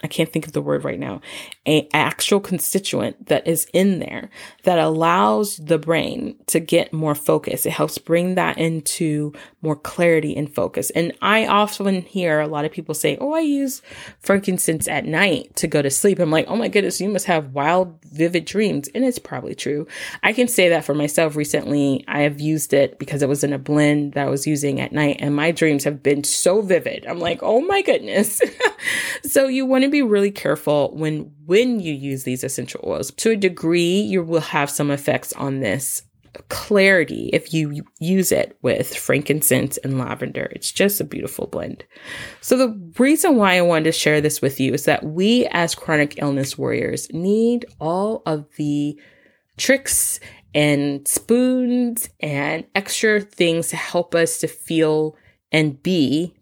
I 0.03 0.09
can't 0.09 0.33
think 0.33 0.47
of 0.47 0.53
the 0.53 0.63
word 0.63 0.85
right 0.85 0.99
now, 0.99 1.21
a 1.67 1.89
actual 1.93 2.41
constituent 2.41 3.27
that 3.27 3.47
is 3.47 3.67
in 3.73 4.01
there 4.01 4.31
that 4.65 4.79
allows 4.79 5.59
the 5.59 5.79
brain 5.79 6.37
to 6.47 6.59
get 6.59 6.93
more 6.93 7.15
focus. 7.15 7.67
It 7.67 7.71
helps 7.71 7.99
bring 7.99 8.35
that 8.35 8.59
into 8.59 9.33
more 9.63 9.77
clarity 9.77 10.37
and 10.37 10.53
focus. 10.53 10.91
And 10.91 11.13
I 11.23 11.47
often 11.47 12.03
hear 12.03 12.41
a 12.41 12.49
lot 12.49 12.65
of 12.65 12.73
people 12.73 12.95
say, 12.95 13.17
Oh, 13.21 13.33
I 13.33 13.41
use 13.41 13.81
frankincense 14.21 14.89
at 14.89 15.05
night 15.05 15.55
to 15.57 15.69
go 15.69 15.83
to 15.83 15.91
sleep. 15.91 16.19
I'm 16.19 16.31
like, 16.31 16.47
Oh 16.49 16.57
my 16.57 16.69
goodness, 16.69 17.01
you 17.01 17.09
must 17.09 17.27
have 17.27 17.55
wild, 17.55 17.97
vivid 18.03 18.45
dreams. 18.45 18.89
And 18.95 19.05
it's 19.05 19.21
probably 19.21 19.55
true. 19.55 19.87
I 20.23 20.33
can 20.33 20.49
say 20.49 20.69
that 20.69 20.85
for 20.85 20.95
myself 20.95 21.37
recently. 21.37 22.05
I 22.09 22.23
have 22.23 22.41
used 22.41 22.73
it 22.73 22.99
because 22.99 23.23
it 23.23 23.29
was 23.29 23.45
in 23.45 23.53
a 23.53 23.59
blend 23.59 24.15
that 24.15 24.27
I 24.27 24.31
was 24.31 24.47
using 24.47 24.81
at 24.81 24.93
night 24.93 25.19
and 25.21 25.37
my 25.37 25.53
dreams 25.53 25.85
have 25.85 26.03
been 26.03 26.25
so 26.25 26.61
vivid. 26.61 27.07
I'm 27.07 27.21
like, 27.21 27.39
Oh 27.43 27.61
my 27.61 27.83
goodness. 27.83 28.41
so 29.25 29.47
you 29.47 29.67
want 29.67 29.85
to 29.85 29.91
be 29.91 30.03
really 30.03 30.31
careful 30.31 30.95
when 30.95 31.33
when 31.47 31.81
you 31.81 31.93
use 31.93 32.25
these 32.25 32.45
essential 32.45 32.81
oils. 32.85 33.11
To 33.13 33.31
a 33.31 33.37
degree, 33.37 34.01
you 34.01 34.23
will 34.23 34.41
have 34.41 34.71
some 34.71 34.91
effects 34.91 35.33
on 35.35 35.61
this 35.61 36.03
clarity 36.49 37.29
if 37.33 37.53
you 37.53 37.85
use 37.99 38.33
it 38.33 38.57
with 38.63 38.97
frankincense 38.97 39.77
and 39.79 39.99
lavender. 39.99 40.51
It's 40.53 40.73
just 40.73 41.01
a 41.01 41.05
beautiful 41.05 41.47
blend. 41.47 41.85
So 42.41 42.57
the 42.57 42.93
reason 42.99 43.37
why 43.37 43.57
I 43.57 43.63
wanted 43.63 43.85
to 43.85 43.93
share 43.93 44.21
this 44.21 44.41
with 44.41 44.59
you 44.59 44.73
is 44.73 44.85
that 44.87 45.05
we 45.05 45.47
as 45.51 45.75
chronic 45.75 46.15
illness 46.23 46.57
warriors 46.57 47.13
need 47.13 47.67
all 47.81 48.23
of 48.25 48.47
the 48.57 48.99
tricks 49.59 50.21
and 50.55 51.07
spoons 51.07 52.09
and 52.21 52.65
extra 52.75 53.21
things 53.21 53.69
to 53.69 53.77
help 53.77 54.15
us 54.15 54.39
to 54.39 54.49
feel 54.49 55.17
and 55.51 55.83
be 55.83 56.35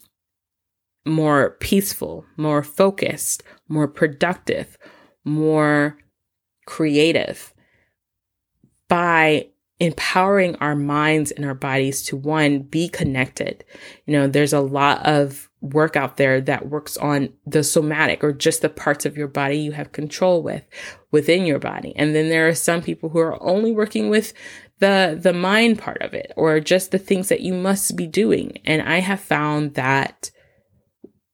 more 1.11 1.57
peaceful, 1.61 2.25
more 2.37 2.63
focused, 2.63 3.43
more 3.69 3.89
productive, 3.89 4.79
more 5.25 5.99
creative 6.67 7.53
by 8.89 9.47
empowering 9.81 10.55
our 10.57 10.77
minds 10.77 11.31
and 11.31 11.45
our 11.45 11.55
bodies 11.55 12.03
to 12.03 12.17
one, 12.17 12.61
be 12.61 12.89
connected. 12.89 13.65
You 14.07 14.13
know, 14.13 14.27
there's 14.27 14.53
a 14.53 14.61
lot 14.61 15.05
of 15.07 15.49
work 15.63 15.97
out 15.97 16.19
there 16.19 16.41
that 16.43 16.69
works 16.69 16.97
on 16.99 17.33
the 17.47 17.65
somatic 17.65 18.23
or 18.23 18.33
just 18.33 18.63
the 18.63 18.69
parts 18.69 19.07
of 19.07 19.17
your 19.17 19.29
body 19.29 19.59
you 19.59 19.73
have 19.73 19.93
control 19.93 20.43
with 20.43 20.67
within 21.11 21.47
your 21.47 21.59
body. 21.59 21.95
And 21.97 22.15
then 22.15 22.29
there 22.29 22.47
are 22.47 22.55
some 22.55 22.83
people 22.83 23.09
who 23.09 23.19
are 23.19 23.43
only 23.43 23.73
working 23.73 24.11
with 24.11 24.33
the 24.81 25.19
the 25.21 25.35
mind 25.35 25.79
part 25.79 26.01
of 26.01 26.15
it 26.15 26.33
or 26.37 26.61
just 26.61 26.91
the 26.91 26.99
things 26.99 27.29
that 27.29 27.41
you 27.41 27.55
must 27.55 27.97
be 27.97 28.07
doing. 28.07 28.59
And 28.65 28.83
I 28.83 29.01
have 29.01 29.21
found 29.21 29.75
that 29.75 30.31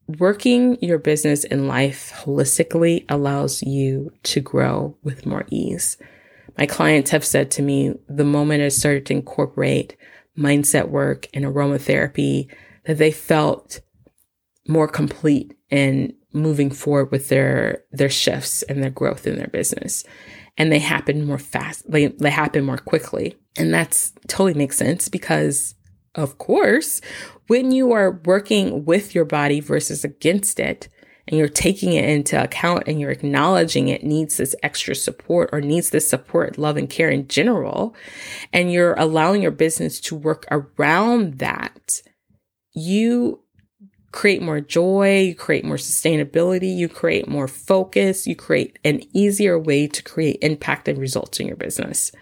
working 0.06 0.78
your 0.80 0.98
business 0.98 1.44
and 1.44 1.68
life 1.68 2.12
holistically 2.24 3.04
allows 3.08 3.62
you 3.62 4.12
to 4.22 4.40
grow 4.40 4.96
with 5.02 5.26
more 5.26 5.44
ease. 5.50 5.96
My 6.56 6.66
clients 6.66 7.10
have 7.10 7.24
said 7.24 7.50
to 7.52 7.62
me 7.62 7.94
the 8.08 8.24
moment 8.24 8.62
I 8.62 8.68
started 8.68 9.06
to 9.06 9.14
incorporate 9.14 9.96
mindset 10.38 10.88
work 10.88 11.28
and 11.34 11.44
aromatherapy 11.44 12.48
that 12.84 12.98
they 12.98 13.10
felt 13.10 13.80
more 14.68 14.88
complete 14.88 15.54
in 15.70 16.14
moving 16.32 16.70
forward 16.70 17.10
with 17.10 17.28
their 17.28 17.82
their 17.92 18.10
shifts 18.10 18.62
and 18.64 18.82
their 18.82 18.90
growth 18.90 19.26
in 19.26 19.36
their 19.36 19.46
business 19.48 20.04
and 20.58 20.70
they 20.70 20.78
happen 20.78 21.24
more 21.24 21.38
fast 21.38 21.90
they, 21.90 22.08
they 22.08 22.30
happen 22.30 22.62
more 22.64 22.76
quickly 22.76 23.34
and 23.56 23.72
that's 23.72 24.12
totally 24.28 24.52
makes 24.52 24.76
sense 24.76 25.08
because 25.08 25.75
of 26.16 26.38
course 26.38 27.00
when 27.46 27.70
you 27.70 27.92
are 27.92 28.20
working 28.24 28.84
with 28.84 29.14
your 29.14 29.24
body 29.24 29.60
versus 29.60 30.04
against 30.04 30.58
it 30.58 30.88
and 31.28 31.38
you're 31.38 31.48
taking 31.48 31.92
it 31.92 32.08
into 32.08 32.40
account 32.40 32.84
and 32.86 33.00
you're 33.00 33.10
acknowledging 33.10 33.88
it 33.88 34.04
needs 34.04 34.36
this 34.36 34.54
extra 34.62 34.94
support 34.94 35.50
or 35.52 35.60
needs 35.60 35.90
this 35.90 36.08
support, 36.08 36.58
love 36.58 36.76
and 36.76 36.88
care 36.88 37.10
in 37.10 37.26
general, 37.26 37.94
and 38.52 38.72
you're 38.72 38.94
allowing 38.94 39.42
your 39.42 39.50
business 39.50 40.00
to 40.00 40.14
work 40.14 40.46
around 40.50 41.38
that, 41.38 42.00
you 42.72 43.40
create 44.12 44.40
more 44.40 44.60
joy, 44.60 45.20
you 45.20 45.34
create 45.34 45.64
more 45.64 45.76
sustainability, 45.76 46.74
you 46.74 46.88
create 46.88 47.28
more 47.28 47.48
focus, 47.48 48.26
you 48.26 48.36
create 48.36 48.78
an 48.84 49.02
easier 49.12 49.58
way 49.58 49.86
to 49.86 50.02
create 50.02 50.38
impact 50.42 50.86
and 50.88 50.98
results 50.98 51.40
in 51.40 51.46
your 51.46 51.56
business. 51.56 52.12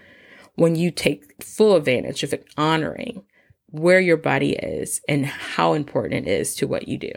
When 0.56 0.76
you 0.76 0.90
take 0.90 1.42
full 1.42 1.76
advantage 1.76 2.22
of 2.22 2.32
it, 2.32 2.46
honoring 2.56 3.24
where 3.74 3.98
your 3.98 4.16
body 4.16 4.52
is 4.52 5.00
and 5.08 5.26
how 5.26 5.72
important 5.72 6.28
it 6.28 6.30
is 6.30 6.54
to 6.54 6.66
what 6.66 6.86
you 6.86 6.96
do. 6.96 7.10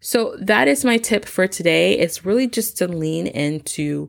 So 0.00 0.36
that 0.40 0.68
is 0.68 0.84
my 0.84 0.96
tip 0.96 1.24
for 1.24 1.48
today. 1.48 1.98
It's 1.98 2.24
really 2.24 2.46
just 2.46 2.78
to 2.78 2.86
lean 2.86 3.26
into 3.26 4.08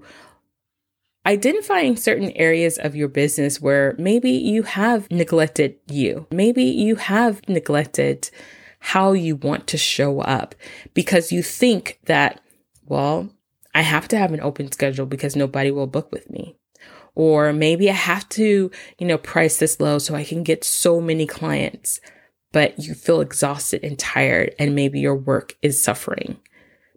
identifying 1.25 1.95
certain 1.95 2.31
areas 2.31 2.77
of 2.77 2.95
your 2.95 3.07
business 3.07 3.59
where 3.59 3.95
maybe 3.97 4.29
you 4.29 4.61
have 4.63 5.09
neglected 5.09 5.77
you. 5.87 6.27
Maybe 6.31 6.63
you 6.63 6.95
have 6.95 7.41
neglected 7.49 8.29
how 8.79 9.13
you 9.13 9.35
want 9.35 9.65
to 9.67 9.77
show 9.77 10.21
up 10.21 10.53
because 10.93 11.31
you 11.31 11.41
think 11.41 11.99
that, 12.05 12.39
well, 12.85 13.29
I 13.73 13.81
have 13.81 14.07
to 14.09 14.17
have 14.17 14.31
an 14.31 14.41
open 14.41 14.71
schedule 14.71 15.07
because 15.07 15.35
nobody 15.35 15.71
will 15.71 15.87
book 15.87 16.11
with 16.11 16.29
me. 16.29 16.55
Or 17.15 17.53
maybe 17.53 17.89
I 17.89 17.93
have 17.93 18.27
to, 18.29 18.71
you 18.97 19.07
know, 19.07 19.17
price 19.17 19.57
this 19.57 19.79
low 19.79 19.99
so 19.99 20.15
I 20.15 20.23
can 20.23 20.43
get 20.43 20.63
so 20.63 21.01
many 21.01 21.25
clients, 21.25 21.99
but 22.51 22.79
you 22.79 22.93
feel 22.93 23.21
exhausted 23.21 23.83
and 23.83 23.97
tired 23.97 24.55
and 24.57 24.75
maybe 24.75 24.99
your 24.99 25.15
work 25.15 25.55
is 25.61 25.81
suffering 25.81 26.37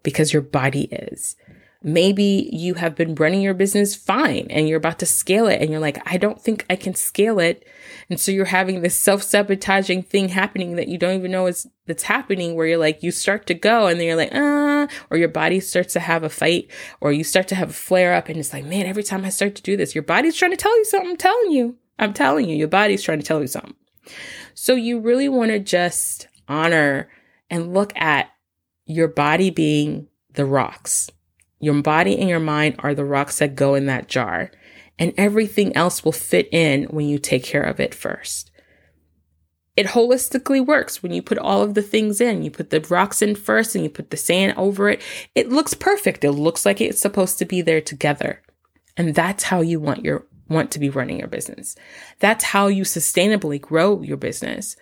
because 0.02 0.32
your 0.32 0.42
body 0.42 0.84
is. 0.84 1.36
Maybe 1.84 2.48
you 2.52 2.74
have 2.74 2.94
been 2.94 3.14
running 3.16 3.42
your 3.42 3.54
business 3.54 3.96
fine 3.96 4.46
and 4.50 4.68
you're 4.68 4.78
about 4.78 5.00
to 5.00 5.06
scale 5.06 5.46
it 5.48 5.60
and 5.60 5.70
you're 5.70 5.80
like, 5.80 6.00
I 6.06 6.16
don't 6.16 6.40
think 6.40 6.64
I 6.70 6.76
can 6.76 6.94
scale 6.94 7.40
it. 7.40 7.66
And 8.08 8.20
so 8.20 8.30
you're 8.30 8.44
having 8.44 8.82
this 8.82 8.98
self-sabotaging 8.98 10.04
thing 10.04 10.28
happening 10.28 10.76
that 10.76 10.88
you 10.88 10.98
don't 10.98 11.18
even 11.18 11.32
know 11.32 11.46
is 11.46 11.66
that's 11.86 12.04
happening 12.04 12.54
where 12.54 12.66
you're 12.66 12.78
like, 12.78 13.02
you 13.02 13.10
start 13.10 13.46
to 13.46 13.54
go 13.54 13.86
and 13.86 13.98
then 13.98 14.06
you're 14.06 14.16
like, 14.16 14.32
ah, 14.32 14.86
or 15.10 15.16
your 15.16 15.28
body 15.28 15.58
starts 15.58 15.92
to 15.94 16.00
have 16.00 16.22
a 16.22 16.28
fight 16.28 16.70
or 17.00 17.12
you 17.12 17.24
start 17.24 17.48
to 17.48 17.54
have 17.56 17.70
a 17.70 17.74
flare 17.74 18.14
up 18.14 18.28
and 18.28 18.38
it's 18.38 18.52
like, 18.52 18.64
man, 18.64 18.86
every 18.86 19.02
time 19.02 19.24
I 19.24 19.30
start 19.30 19.56
to 19.56 19.62
do 19.62 19.76
this, 19.76 19.94
your 19.94 20.04
body's 20.04 20.36
trying 20.36 20.52
to 20.52 20.56
tell 20.56 20.76
you 20.76 20.84
something. 20.84 21.10
I'm 21.10 21.16
telling 21.16 21.50
you, 21.50 21.76
I'm 21.98 22.12
telling 22.12 22.48
you, 22.48 22.56
your 22.56 22.68
body's 22.68 23.02
trying 23.02 23.18
to 23.18 23.26
tell 23.26 23.40
you 23.40 23.48
something. 23.48 23.74
So 24.54 24.74
you 24.74 25.00
really 25.00 25.28
want 25.28 25.50
to 25.50 25.58
just 25.58 26.28
honor 26.48 27.08
and 27.50 27.74
look 27.74 27.92
at 27.96 28.30
your 28.84 29.08
body 29.08 29.50
being 29.50 30.08
the 30.34 30.44
rocks 30.44 31.10
your 31.62 31.80
body 31.80 32.18
and 32.18 32.28
your 32.28 32.40
mind 32.40 32.74
are 32.80 32.94
the 32.94 33.04
rocks 33.04 33.38
that 33.38 33.54
go 33.54 33.74
in 33.74 33.86
that 33.86 34.08
jar, 34.08 34.50
and 34.98 35.14
everything 35.16 35.74
else 35.76 36.04
will 36.04 36.12
fit 36.12 36.48
in 36.52 36.84
when 36.84 37.06
you 37.06 37.18
take 37.18 37.44
care 37.44 37.62
of 37.62 37.80
it 37.80 37.94
first. 37.94 38.50
It 39.76 39.86
holistically 39.86 40.64
works 40.64 41.02
when 41.02 41.12
you 41.12 41.22
put 41.22 41.38
all 41.38 41.62
of 41.62 41.74
the 41.74 41.82
things 41.82 42.20
in. 42.20 42.42
You 42.42 42.50
put 42.50 42.70
the 42.70 42.80
rocks 42.80 43.22
in 43.22 43.36
first 43.36 43.74
and 43.74 43.82
you 43.82 43.88
put 43.88 44.10
the 44.10 44.16
sand 44.16 44.54
over 44.58 44.90
it. 44.90 45.00
It 45.34 45.48
looks 45.48 45.72
perfect. 45.72 46.24
It 46.24 46.32
looks 46.32 46.66
like 46.66 46.80
it's 46.80 47.00
supposed 47.00 47.38
to 47.38 47.46
be 47.46 47.62
there 47.62 47.80
together. 47.80 48.42
And 48.96 49.14
that's 49.14 49.44
how 49.44 49.60
you 49.62 49.80
want 49.80 50.04
your 50.04 50.26
want 50.48 50.70
to 50.72 50.78
be 50.78 50.90
running 50.90 51.18
your 51.18 51.28
business. 51.28 51.74
That's 52.18 52.44
how 52.44 52.66
you 52.66 52.82
sustainably 52.82 53.58
grow 53.58 54.02
your 54.02 54.18
business. 54.18 54.76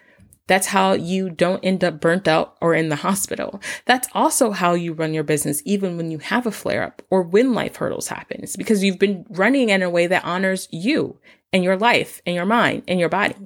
That's 0.50 0.66
how 0.66 0.94
you 0.94 1.30
don't 1.30 1.64
end 1.64 1.84
up 1.84 2.00
burnt 2.00 2.26
out 2.26 2.56
or 2.60 2.74
in 2.74 2.88
the 2.88 2.96
hospital. 2.96 3.60
That's 3.84 4.08
also 4.14 4.50
how 4.50 4.74
you 4.74 4.92
run 4.92 5.14
your 5.14 5.22
business, 5.22 5.62
even 5.64 5.96
when 5.96 6.10
you 6.10 6.18
have 6.18 6.44
a 6.44 6.50
flare 6.50 6.82
up 6.82 7.02
or 7.08 7.22
when 7.22 7.54
life 7.54 7.76
hurdles 7.76 8.08
happen. 8.08 8.40
It's 8.42 8.56
because 8.56 8.82
you've 8.82 8.98
been 8.98 9.24
running 9.30 9.70
in 9.70 9.80
a 9.80 9.88
way 9.88 10.08
that 10.08 10.24
honors 10.24 10.66
you 10.72 11.20
and 11.52 11.62
your 11.62 11.76
life 11.76 12.20
and 12.26 12.34
your 12.34 12.46
mind 12.46 12.82
and 12.88 12.98
your 12.98 13.08
body. 13.08 13.36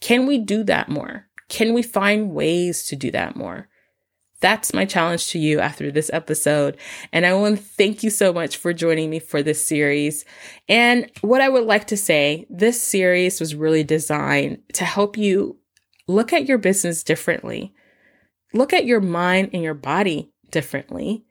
Can 0.00 0.26
we 0.26 0.36
do 0.36 0.64
that 0.64 0.88
more? 0.88 1.28
Can 1.48 1.74
we 1.74 1.82
find 1.82 2.32
ways 2.32 2.86
to 2.86 2.96
do 2.96 3.12
that 3.12 3.36
more? 3.36 3.68
That's 4.40 4.74
my 4.74 4.84
challenge 4.84 5.28
to 5.28 5.38
you 5.38 5.60
after 5.60 5.92
this 5.92 6.10
episode. 6.12 6.76
And 7.12 7.24
I 7.24 7.34
want 7.34 7.58
to 7.58 7.62
thank 7.62 8.02
you 8.02 8.10
so 8.10 8.32
much 8.32 8.56
for 8.56 8.72
joining 8.72 9.10
me 9.10 9.20
for 9.20 9.44
this 9.44 9.64
series. 9.64 10.24
And 10.68 11.08
what 11.20 11.40
I 11.40 11.48
would 11.48 11.66
like 11.66 11.86
to 11.86 11.96
say, 11.96 12.46
this 12.50 12.82
series 12.82 13.38
was 13.38 13.54
really 13.54 13.84
designed 13.84 14.58
to 14.72 14.84
help 14.84 15.16
you 15.16 15.58
look 16.12 16.32
at 16.32 16.46
your 16.46 16.58
business 16.58 17.02
differently. 17.02 17.74
Look 18.52 18.72
at 18.72 18.84
your 18.84 19.00
mind 19.00 19.50
and 19.52 19.62
your 19.62 19.74
body 19.74 20.32
differently. 20.50 21.24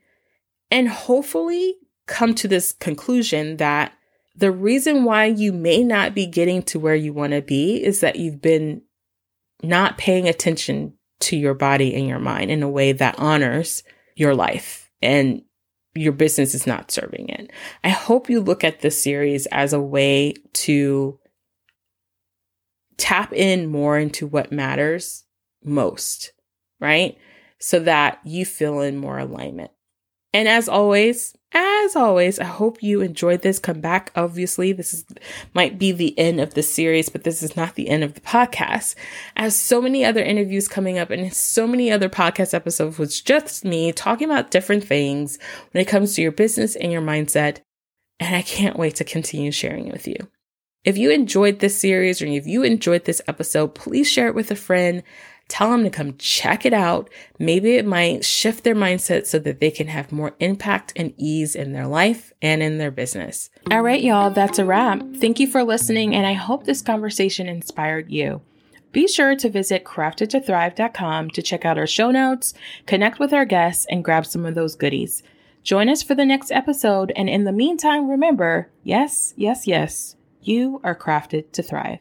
And 0.69 0.89
hopefully 0.89 1.75
come 2.07 2.33
to 2.35 2.47
this 2.47 2.71
conclusion 2.73 3.57
that 3.57 3.93
the 4.35 4.51
reason 4.51 5.03
why 5.03 5.25
you 5.25 5.51
may 5.53 5.83
not 5.83 6.15
be 6.15 6.25
getting 6.25 6.63
to 6.63 6.79
where 6.79 6.95
you 6.95 7.13
want 7.13 7.33
to 7.33 7.41
be 7.41 7.83
is 7.83 7.99
that 7.99 8.15
you've 8.15 8.41
been 8.41 8.81
not 9.61 9.97
paying 9.97 10.27
attention 10.27 10.93
to 11.19 11.37
your 11.37 11.53
body 11.53 11.93
and 11.93 12.07
your 12.07 12.19
mind 12.19 12.49
in 12.49 12.63
a 12.63 12.69
way 12.69 12.91
that 12.93 13.19
honors 13.19 13.83
your 14.15 14.33
life 14.33 14.89
and 15.01 15.43
your 15.93 16.13
business 16.13 16.55
is 16.55 16.65
not 16.65 16.89
serving 16.89 17.29
it. 17.29 17.51
I 17.83 17.89
hope 17.89 18.29
you 18.29 18.39
look 18.39 18.63
at 18.63 18.79
this 18.79 19.01
series 19.01 19.45
as 19.47 19.73
a 19.73 19.81
way 19.81 20.33
to 20.53 21.19
tap 22.97 23.33
in 23.33 23.67
more 23.67 23.97
into 23.97 24.27
what 24.27 24.51
matters 24.51 25.23
most, 25.63 26.33
right? 26.79 27.17
So 27.59 27.79
that 27.79 28.19
you 28.23 28.45
feel 28.45 28.81
in 28.81 28.97
more 28.97 29.19
alignment. 29.19 29.71
And 30.33 30.47
as 30.47 30.69
always, 30.69 31.35
as 31.53 31.95
always, 31.97 32.39
I 32.39 32.45
hope 32.45 32.81
you 32.81 33.01
enjoyed 33.01 33.41
this. 33.41 33.59
Come 33.59 33.81
back. 33.81 34.11
Obviously, 34.15 34.71
this 34.71 34.93
is 34.93 35.05
might 35.53 35.77
be 35.77 35.91
the 35.91 36.17
end 36.17 36.39
of 36.39 36.53
the 36.53 36.63
series, 36.63 37.09
but 37.09 37.25
this 37.25 37.43
is 37.43 37.57
not 37.57 37.75
the 37.75 37.89
end 37.89 38.05
of 38.05 38.13
the 38.13 38.21
podcast. 38.21 38.95
I 39.35 39.43
have 39.43 39.53
so 39.53 39.81
many 39.81 40.05
other 40.05 40.23
interviews 40.23 40.69
coming 40.69 40.97
up 40.97 41.09
and 41.09 41.33
so 41.33 41.67
many 41.67 41.91
other 41.91 42.07
podcast 42.07 42.53
episodes 42.53 42.97
with 42.97 43.25
just 43.25 43.65
me 43.65 43.91
talking 43.91 44.29
about 44.29 44.51
different 44.51 44.85
things 44.85 45.37
when 45.71 45.81
it 45.81 45.89
comes 45.89 46.15
to 46.15 46.21
your 46.21 46.31
business 46.31 46.77
and 46.77 46.91
your 46.91 47.01
mindset. 47.01 47.59
And 48.21 48.33
I 48.33 48.41
can't 48.43 48.77
wait 48.77 48.95
to 48.95 49.03
continue 49.03 49.51
sharing 49.51 49.87
it 49.87 49.93
with 49.93 50.07
you. 50.07 50.29
If 50.83 50.97
you 50.97 51.11
enjoyed 51.11 51.59
this 51.59 51.77
series 51.77 52.23
or 52.23 52.25
if 52.25 52.47
you 52.47 52.63
enjoyed 52.63 53.05
this 53.05 53.21
episode, 53.27 53.75
please 53.75 54.09
share 54.09 54.27
it 54.27 54.33
with 54.33 54.49
a 54.49 54.55
friend. 54.55 55.03
Tell 55.47 55.69
them 55.69 55.83
to 55.83 55.91
come 55.91 56.17
check 56.17 56.65
it 56.65 56.73
out. 56.73 57.07
Maybe 57.37 57.75
it 57.75 57.85
might 57.85 58.25
shift 58.25 58.63
their 58.63 58.73
mindset 58.73 59.27
so 59.27 59.37
that 59.39 59.59
they 59.59 59.69
can 59.69 59.87
have 59.87 60.11
more 60.11 60.33
impact 60.39 60.91
and 60.95 61.13
ease 61.17 61.55
in 61.55 61.73
their 61.73 61.85
life 61.85 62.33
and 62.41 62.63
in 62.63 62.79
their 62.79 62.89
business. 62.89 63.51
All 63.69 63.83
right, 63.83 64.01
y'all, 64.01 64.31
that's 64.31 64.57
a 64.57 64.65
wrap. 64.65 65.03
Thank 65.17 65.39
you 65.39 65.45
for 65.45 65.63
listening, 65.63 66.15
and 66.15 66.25
I 66.25 66.33
hope 66.33 66.63
this 66.63 66.81
conversation 66.81 67.47
inspired 67.47 68.09
you. 68.09 68.41
Be 68.91 69.07
sure 69.07 69.35
to 69.35 69.49
visit 69.49 69.83
craftedtothrive.com 69.83 71.29
to 71.29 71.41
check 71.43 71.63
out 71.63 71.77
our 71.77 71.85
show 71.85 72.09
notes, 72.09 72.55
connect 72.87 73.19
with 73.19 73.33
our 73.33 73.45
guests, 73.45 73.85
and 73.91 74.03
grab 74.03 74.25
some 74.25 74.47
of 74.47 74.55
those 74.55 74.75
goodies. 74.75 75.21
Join 75.61 75.89
us 75.89 76.01
for 76.01 76.15
the 76.15 76.25
next 76.25 76.49
episode, 76.49 77.13
and 77.15 77.29
in 77.29 77.43
the 77.43 77.51
meantime, 77.51 78.09
remember 78.09 78.71
yes, 78.83 79.35
yes, 79.37 79.67
yes 79.67 80.15
you 80.41 80.81
are 80.83 80.95
crafted 80.95 81.51
to 81.53 81.63
thrive. 81.63 81.89